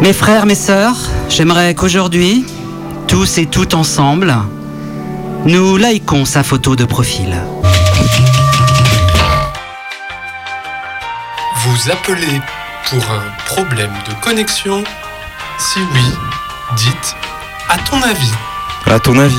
[0.00, 0.96] Mes frères, mes sœurs,
[1.28, 2.44] j'aimerais qu'aujourd'hui,
[3.06, 4.34] tous et toutes ensemble,
[5.44, 7.36] nous likons sa photo de profil.
[11.56, 12.40] Vous appelez
[12.90, 14.82] pour un problème de connexion?
[15.58, 16.04] Si oui,
[16.76, 17.16] dites
[17.68, 18.32] à ton avis.
[18.86, 19.36] À ton avis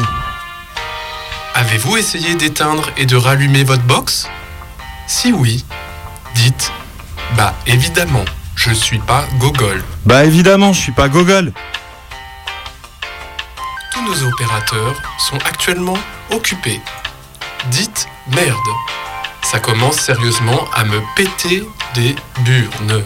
[1.57, 4.27] Avez-vous essayé d'éteindre et de rallumer votre box?
[5.07, 5.63] Si oui,
[6.35, 6.69] dites
[7.37, 8.25] Bah évidemment,
[8.57, 9.81] je suis pas Gogol.
[10.05, 11.53] Bah évidemment, je suis pas Gogol.
[13.93, 15.97] Tous nos opérateurs sont actuellement
[16.29, 16.81] occupés.
[17.71, 18.57] Dites merde.
[19.41, 23.01] Ça commence sérieusement à me péter des burnes.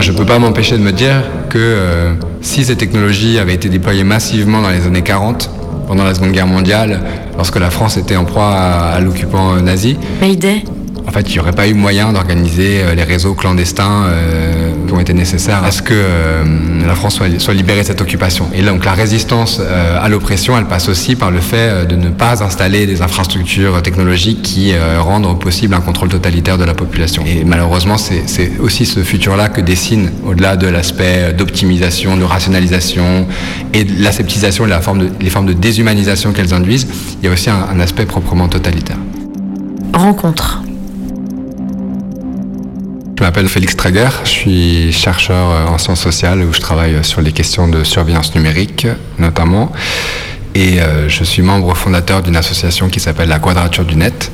[0.00, 4.04] Je peux pas m'empêcher de me dire que euh, si ces technologies avaient été déployées
[4.04, 5.50] massivement dans les années 40,
[5.86, 7.00] pendant la Seconde Guerre mondiale,
[7.36, 10.62] lorsque la France était en proie à, à l'occupant euh, nazi, Mayday,
[11.08, 14.92] en fait, il n'y aurait pas eu moyen d'organiser euh, les réseaux clandestins euh, qui
[14.92, 16.44] ont été nécessaires à ce que euh,
[16.86, 18.50] la France soit, libérée de cette occupation.
[18.52, 22.42] Et donc la résistance à l'oppression, elle passe aussi par le fait de ne pas
[22.42, 27.24] installer des infrastructures technologiques qui rendent possible un contrôle totalitaire de la population.
[27.26, 33.26] Et malheureusement, c'est aussi ce futur-là que dessine, au-delà de l'aspect d'optimisation, de rationalisation
[33.72, 36.86] et de l'aseptisation la forme les formes de déshumanisation qu'elles induisent,
[37.22, 38.98] il y a aussi un- un aspect proprement totalitaire.
[39.94, 40.62] rencontre.
[43.18, 47.32] Je m'appelle Félix Trager, je suis chercheur en sciences sociales où je travaille sur les
[47.32, 48.86] questions de surveillance numérique
[49.18, 49.72] notamment.
[50.54, 54.30] Et euh, je suis membre fondateur d'une association qui s'appelle la Quadrature du Net.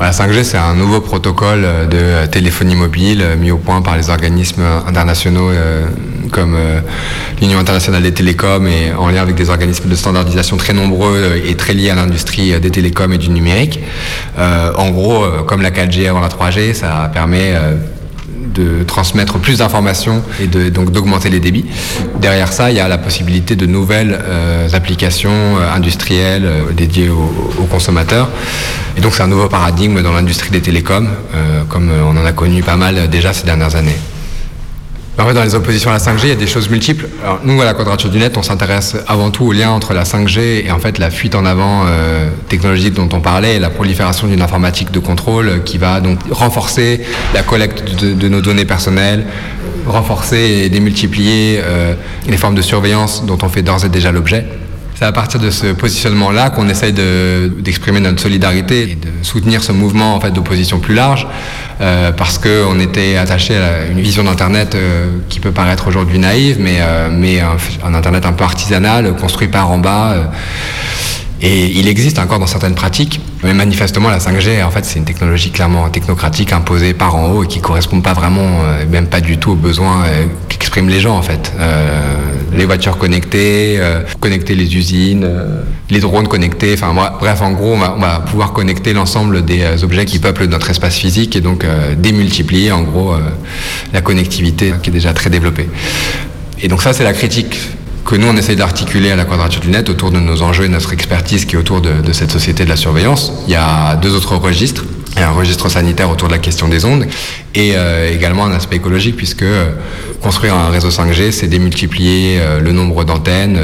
[0.00, 3.82] La 5G, c'est un nouveau protocole euh, de euh, téléphonie mobile euh, mis au point
[3.82, 5.50] par les organismes internationaux
[6.30, 6.56] comme
[7.40, 11.54] l'Union internationale des télécoms et en lien avec des organismes de standardisation très nombreux et
[11.54, 13.80] très liés à l'industrie des télécoms et du numérique.
[14.36, 17.54] En gros, comme la 4G avant la 3G, ça permet
[18.54, 21.66] de transmettre plus d'informations et donc d'augmenter les débits.
[22.20, 27.10] Derrière ça, il y a la possibilité de nouvelles euh, applications euh, industrielles euh, dédiées
[27.10, 28.28] aux, aux consommateurs.
[28.96, 31.08] Et donc c'est un nouveau paradigme dans l'industrie des télécoms,
[31.68, 33.96] comme on en a connu pas mal déjà ces dernières années.
[35.20, 37.08] En fait, dans les oppositions à la 5G, il y a des choses multiples.
[37.24, 40.04] Alors, nous, à la Quadrature du Net, on s'intéresse avant tout au lien entre la
[40.04, 44.28] 5G et en fait la fuite en avant euh, technologique dont on parlait la prolifération
[44.28, 47.00] d'une informatique de contrôle euh, qui va donc renforcer
[47.34, 49.26] la collecte de, de nos données personnelles,
[49.88, 51.94] renforcer et démultiplier euh,
[52.28, 54.46] les formes de surveillance dont on fait d'ores et déjà l'objet.
[54.98, 59.62] C'est à partir de ce positionnement-là qu'on essaye de- d'exprimer notre solidarité et de soutenir
[59.62, 61.24] ce mouvement en fait, d'opposition plus large,
[61.80, 66.56] euh, parce qu'on était attaché à une vision d'Internet euh, qui peut paraître aujourd'hui naïve,
[66.58, 67.08] mais, euh,
[67.84, 70.16] un, Internet un peu artisanal, construit par en bas.
[71.40, 75.04] et il existe encore dans certaines pratiques, mais manifestement la 5G, en fait, c'est une
[75.04, 78.48] technologie clairement technocratique imposée par en haut et qui correspond pas vraiment,
[78.90, 80.02] même pas du tout aux besoins
[80.48, 81.52] qu'expriment les gens, en fait.
[82.52, 86.74] Les voitures connectées, euh, connecter les usines, euh, les drones connectés.
[86.74, 90.70] Enfin bref, en gros, on va, pouvoir connecter l'ensemble des euh, objets qui peuplent notre
[90.70, 91.64] espace physique et donc
[91.96, 93.14] démultiplier en gros
[93.92, 95.68] la connectivité qui est déjà très développée.
[96.62, 97.58] Et donc ça, c'est la critique
[98.04, 100.68] que nous, on essaye d'articuler à la Quadrature du Net autour de nos enjeux et
[100.68, 103.32] notre expertise qui est autour de, de cette société de la surveillance.
[103.46, 104.84] Il y a deux autres registres.
[105.18, 107.04] A un registre sanitaire autour de la question des ondes
[107.54, 109.72] et euh, également un aspect écologique puisque euh,
[110.22, 113.58] construire un réseau 5G, c'est démultiplier euh, le nombre d'antennes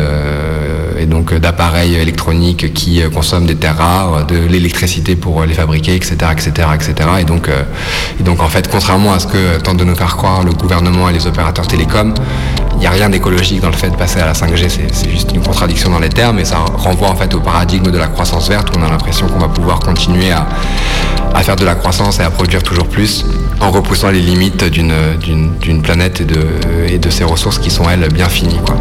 [0.98, 6.16] et donc d'appareils électroniques qui consomment des terres rares, de l'électricité pour les fabriquer, etc.,
[6.32, 6.94] etc., etc.
[7.20, 7.48] Et donc,
[8.18, 11.08] et donc en fait, contrairement à ce que tentent de nous faire croire le gouvernement
[11.10, 12.14] et les opérateurs télécoms,
[12.74, 15.32] il n'y a rien d'écologique dans le fait de passer à la 5G, c'est juste
[15.34, 18.48] une contradiction dans les termes et ça renvoie en fait au paradigme de la croissance
[18.48, 20.46] verte où on a l'impression qu'on va pouvoir continuer à
[21.44, 23.26] faire de la croissance et à produire toujours plus
[23.60, 26.40] en repoussant les limites d'une planète et de,
[26.88, 28.60] et de ses ressources qui sont elles bien finies.
[28.64, 28.76] Quoi.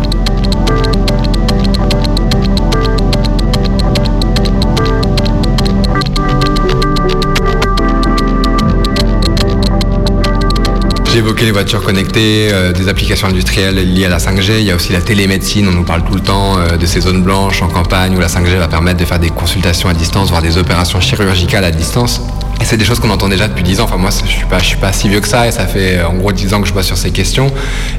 [11.11, 14.59] J'ai évoqué les voitures connectées, euh, des applications industrielles liées à la 5G.
[14.59, 15.67] Il y a aussi la télémédecine.
[15.67, 18.27] On nous parle tout le temps euh, de ces zones blanches en campagne où la
[18.27, 22.21] 5G va permettre de faire des consultations à distance, voire des opérations chirurgicales à distance.
[22.63, 23.83] Et c'est des choses qu'on entend déjà depuis 10 ans.
[23.83, 26.07] Enfin, moi, je suis pas, suis pas si vieux que ça et ça fait euh,
[26.07, 27.51] en gros 10 ans que je bosse sur ces questions.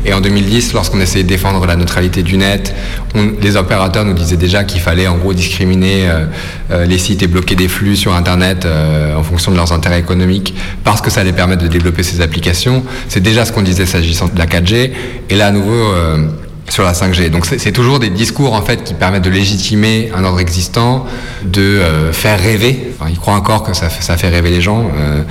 [0.07, 2.75] Et en 2010, lorsqu'on essayait de défendre la neutralité du net,
[3.43, 6.25] les opérateurs nous disaient déjà qu'il fallait en gros discriminer euh,
[6.71, 10.55] euh, les sites et bloquer des flux sur Internet en fonction de leurs intérêts économiques
[10.83, 12.85] parce que ça allait permettre de développer ces applications.
[13.11, 14.93] C'est déjà ce qu'on disait s'agissant de la 4G.
[15.29, 15.93] Et là, à nouveau,
[16.69, 17.31] sur la 5G.
[17.31, 21.07] Donc c'est toujours des discours en fait qui permettent de légitimer un ordre existant,
[21.45, 22.95] de euh, faire rêver.
[22.99, 25.23] Enfin, ils croient encore que ça fait, ça fait rêver les gens, euh,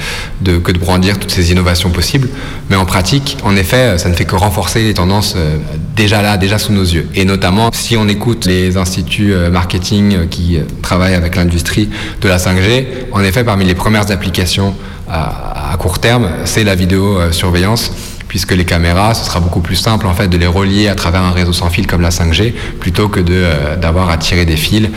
[0.41, 2.29] de, que de brandir toutes ces innovations possibles.
[2.69, 5.57] Mais en pratique, en effet, ça ne fait que renforcer les tendances euh,
[5.95, 7.07] déjà là, déjà sous nos yeux.
[7.15, 11.89] Et notamment, si on écoute les instituts euh, marketing euh, qui euh, travaillent avec l'industrie
[12.21, 14.75] de la 5G, en effet, parmi les premières applications
[15.09, 17.91] à, à court terme, c'est la vidéosurveillance
[18.33, 21.21] puisque les caméras, ce sera beaucoup plus simple en fait de les relier à travers
[21.21, 24.89] un réseau sans fil comme la 5G plutôt que euh, d'avoir à tirer des fils.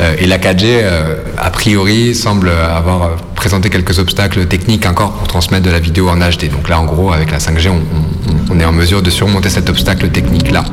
[0.00, 5.26] Euh, et la 4G, euh, a priori, semble avoir présenté quelques obstacles techniques encore pour
[5.28, 6.50] transmettre de la vidéo en HD.
[6.50, 9.48] Donc là, en gros, avec la 5G, on, on- on est en mesure de surmonter
[9.48, 10.64] cet obstacle technique-là.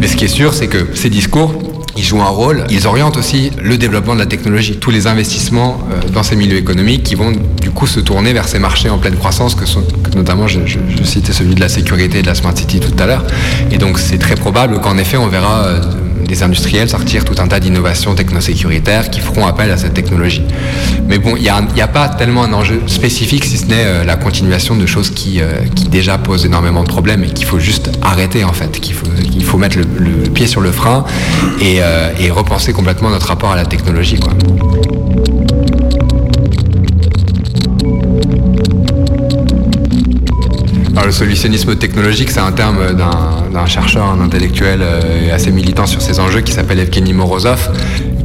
[0.00, 1.52] Mais ce qui est sûr, c'est que ces discours,
[1.96, 5.78] ils jouent un rôle, ils orientent aussi le développement de la technologie, tous les investissements
[5.92, 7.32] euh, dans ces milieux économiques qui vont
[7.62, 10.60] du coup se tourner vers ces marchés en pleine croissance, que sont que notamment, je,
[10.66, 13.24] je- je citais celui de la sécurité et de la smart city tout à l'heure.
[13.70, 15.80] Et donc c'est très probable qu'en effet on verra euh,
[16.26, 20.42] des industriels sortir tout un tas d'innovations technosécuritaires qui feront appel à cette technologie.
[21.14, 24.16] Mais bon, il n'y a, pas tellement un enjeu spécifique si ce n'est euh, la
[24.16, 27.88] continuation de choses qui, euh, qui déjà posent énormément de problèmes et qu'il faut juste
[28.02, 29.06] arrêter en fait, qu'il faut,
[29.44, 31.04] faut mettre le, pied sur le frein
[31.60, 34.18] et, euh, et repenser complètement notre rapport à la technologie.
[41.04, 44.82] Le solutionnisme technologique, c'est un terme d'un chercheur, un intellectuel
[45.32, 47.70] assez militant sur ces enjeux qui s'appelle Evgeny Morozov,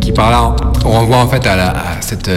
[0.01, 2.31] qui par là renvoie en fait à, cette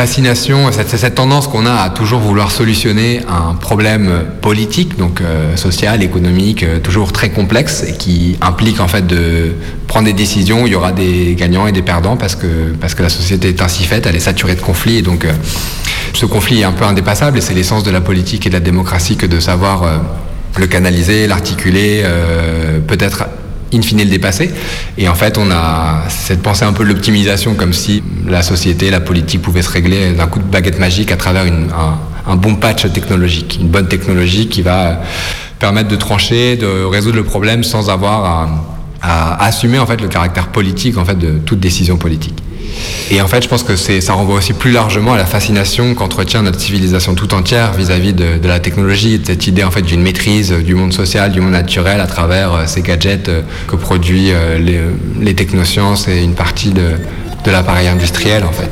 [0.00, 6.02] fascination, cette, tendance qu'on a à toujours vouloir solutionner un problème politique, donc euh, social,
[6.02, 9.52] économique, euh, toujours très complexe et qui implique en fait de
[9.88, 12.46] prendre des décisions il y aura des gagnants et des perdants parce que,
[12.80, 15.32] parce que la société est ainsi faite, elle est saturée de conflits et donc euh,
[16.14, 18.60] ce conflit est un peu indépassable et c'est l'essence de la politique et de la
[18.60, 19.82] démocratie que de savoir
[20.56, 22.02] le canaliser, l'articuler,
[22.88, 23.24] peut-être
[23.72, 24.50] in fine le dépasser.
[24.98, 28.90] Et en fait, on a cette pensée un peu de l'optimisation, comme si la société,
[28.90, 31.44] la politique pouvait se régler d'un coup de baguette magique à travers
[32.26, 35.00] un bon patch technologique, une bonne technologie qui va
[35.58, 38.48] permettre de trancher, de résoudre le problème sans avoir à,
[39.02, 42.42] à assumer en fait le caractère politique en fait de toute décision politique.
[43.10, 46.42] Et en fait, je pense que ça renvoie aussi plus largement à la fascination qu'entretient
[46.42, 50.52] notre civilisation tout entière vis-à-vis de, la technologie de cette idée en fait d'une maîtrise
[50.52, 54.58] du monde social, du monde naturel à travers euh, ces gadgets euh, que produit euh,
[54.58, 54.80] les,
[55.20, 56.92] les technosciences et une partie de,
[57.44, 58.70] de l'appareil industriel en fait.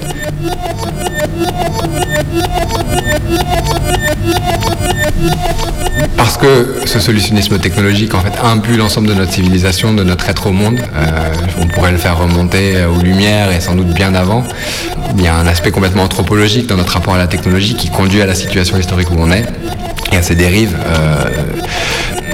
[6.16, 10.46] Parce que ce solutionnisme technologique en fait imbue l'ensemble de notre civilisation, de notre être
[10.46, 10.80] au monde.
[10.94, 14.44] Euh, on pourrait le faire remonter aux Lumières et sans doute bien avant.
[15.16, 18.22] Il y a un aspect complètement anthropologique dans notre rapport à la technologie qui conduit
[18.22, 19.46] à la situation historique où on est
[20.12, 20.76] et à ses dérives.
[20.86, 21.24] Euh,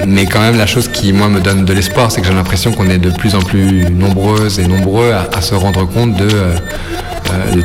[0.07, 2.71] mais quand même, la chose qui, moi, me donne de l'espoir, c'est que j'ai l'impression
[2.71, 6.55] qu'on est de plus en plus nombreuses et nombreux à, se rendre compte euh, euh,
[6.55, 6.59] de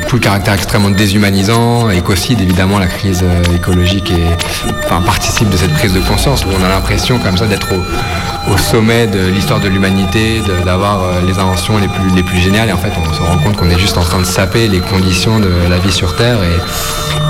[0.07, 4.25] tout le caractère extrêmement déshumanisant, écocide évidemment, la crise euh, écologique et,
[4.85, 7.67] enfin, participe de cette prise de conscience où on a l'impression comme ça d'être
[8.49, 12.69] au, sommet de l'histoire de l'humanité, d'avoir euh, les inventions les plus, les plus géniales
[12.69, 14.79] et en fait on se rend compte qu'on est juste en train de saper les
[14.79, 16.37] conditions de la vie sur Terre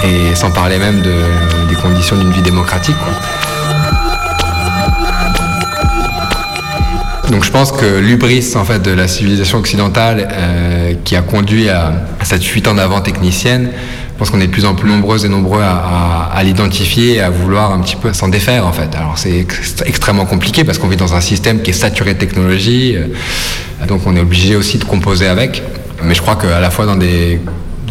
[0.04, 2.96] et, et sans parler même de- des conditions d'une vie démocratique.
[7.32, 11.70] Donc je pense que l'ubris en fait de la civilisation occidentale euh, qui a conduit
[11.70, 15.26] à, cette fuite en avant technicienne, je pense qu'on est de plus en plus nombreux
[15.26, 18.94] et nombreux à, l'identifier et à vouloir un petit peu s'en défaire en fait.
[18.96, 22.20] Alors c'est ex- extrêmement compliqué parce qu'on vit dans un système qui est saturé de
[22.20, 25.64] technologie, euh, donc on est obligé aussi de composer avec.
[26.04, 27.40] Mais je crois qu'à la fois dans des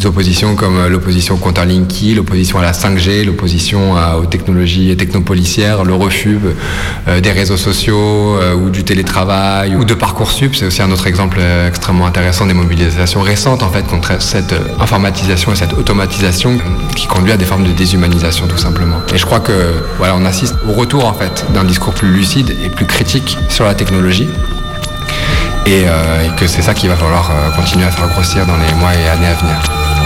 [0.05, 5.83] oppositions comme euh, l'opposition contre Linky, l'opposition à la 5G, l'opposition à- aux technologies technopolicières,
[5.83, 6.39] le refus
[7.07, 10.55] euh, des réseaux sociaux euh, ou du télétravail ou de Parcoursup.
[10.55, 14.53] C'est aussi un autre exemple euh, extrêmement intéressant des mobilisations récentes en fait contre cette
[14.53, 18.97] euh, informatisation et cette automatisation euh, qui conduit à des formes de déshumanisation tout simplement.
[19.13, 19.51] Et je crois que
[19.97, 23.65] voilà, on assiste au retour en fait d'un discours plus lucide et plus critique sur
[23.65, 24.27] la technologie.
[25.65, 28.57] Et, euh, et que c'est ça qu'il va falloir euh, continuer à faire grossir dans
[28.57, 30.00] les mois et années à venir.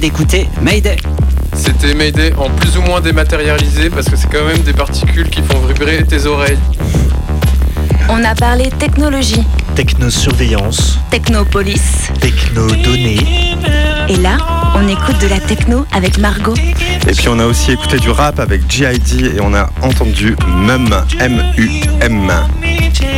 [0.00, 0.96] D'écouter Mayday.
[1.54, 5.42] C'était Mayday en plus ou moins dématérialisé parce que c'est quand même des particules qui
[5.42, 6.58] font vibrer tes oreilles.
[8.08, 9.42] On a parlé technologie,
[9.76, 12.08] Technosurveillance, technopolis.
[12.20, 13.20] technodonnées.
[14.08, 14.38] Et là,
[14.74, 16.54] on écoute de la techno avec Margot.
[17.06, 20.88] Et puis on a aussi écouté du rap avec GID et on a entendu MUM,
[21.20, 22.32] M-U-M.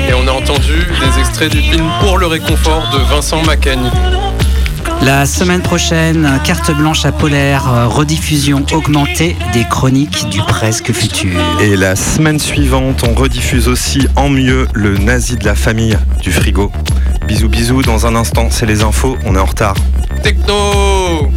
[0.08, 3.90] Et on a entendu des extraits du film Pour le réconfort de Vincent Macaigne.
[5.04, 11.40] La semaine prochaine, carte blanche à Polaire, euh, rediffusion augmentée des chroniques du presque futur.
[11.60, 16.30] Et la semaine suivante, on rediffuse aussi en mieux le nazi de la famille du
[16.30, 16.70] frigo.
[17.26, 19.74] Bisous bisous, dans un instant, c'est les infos, on est en retard.
[20.22, 21.32] Techno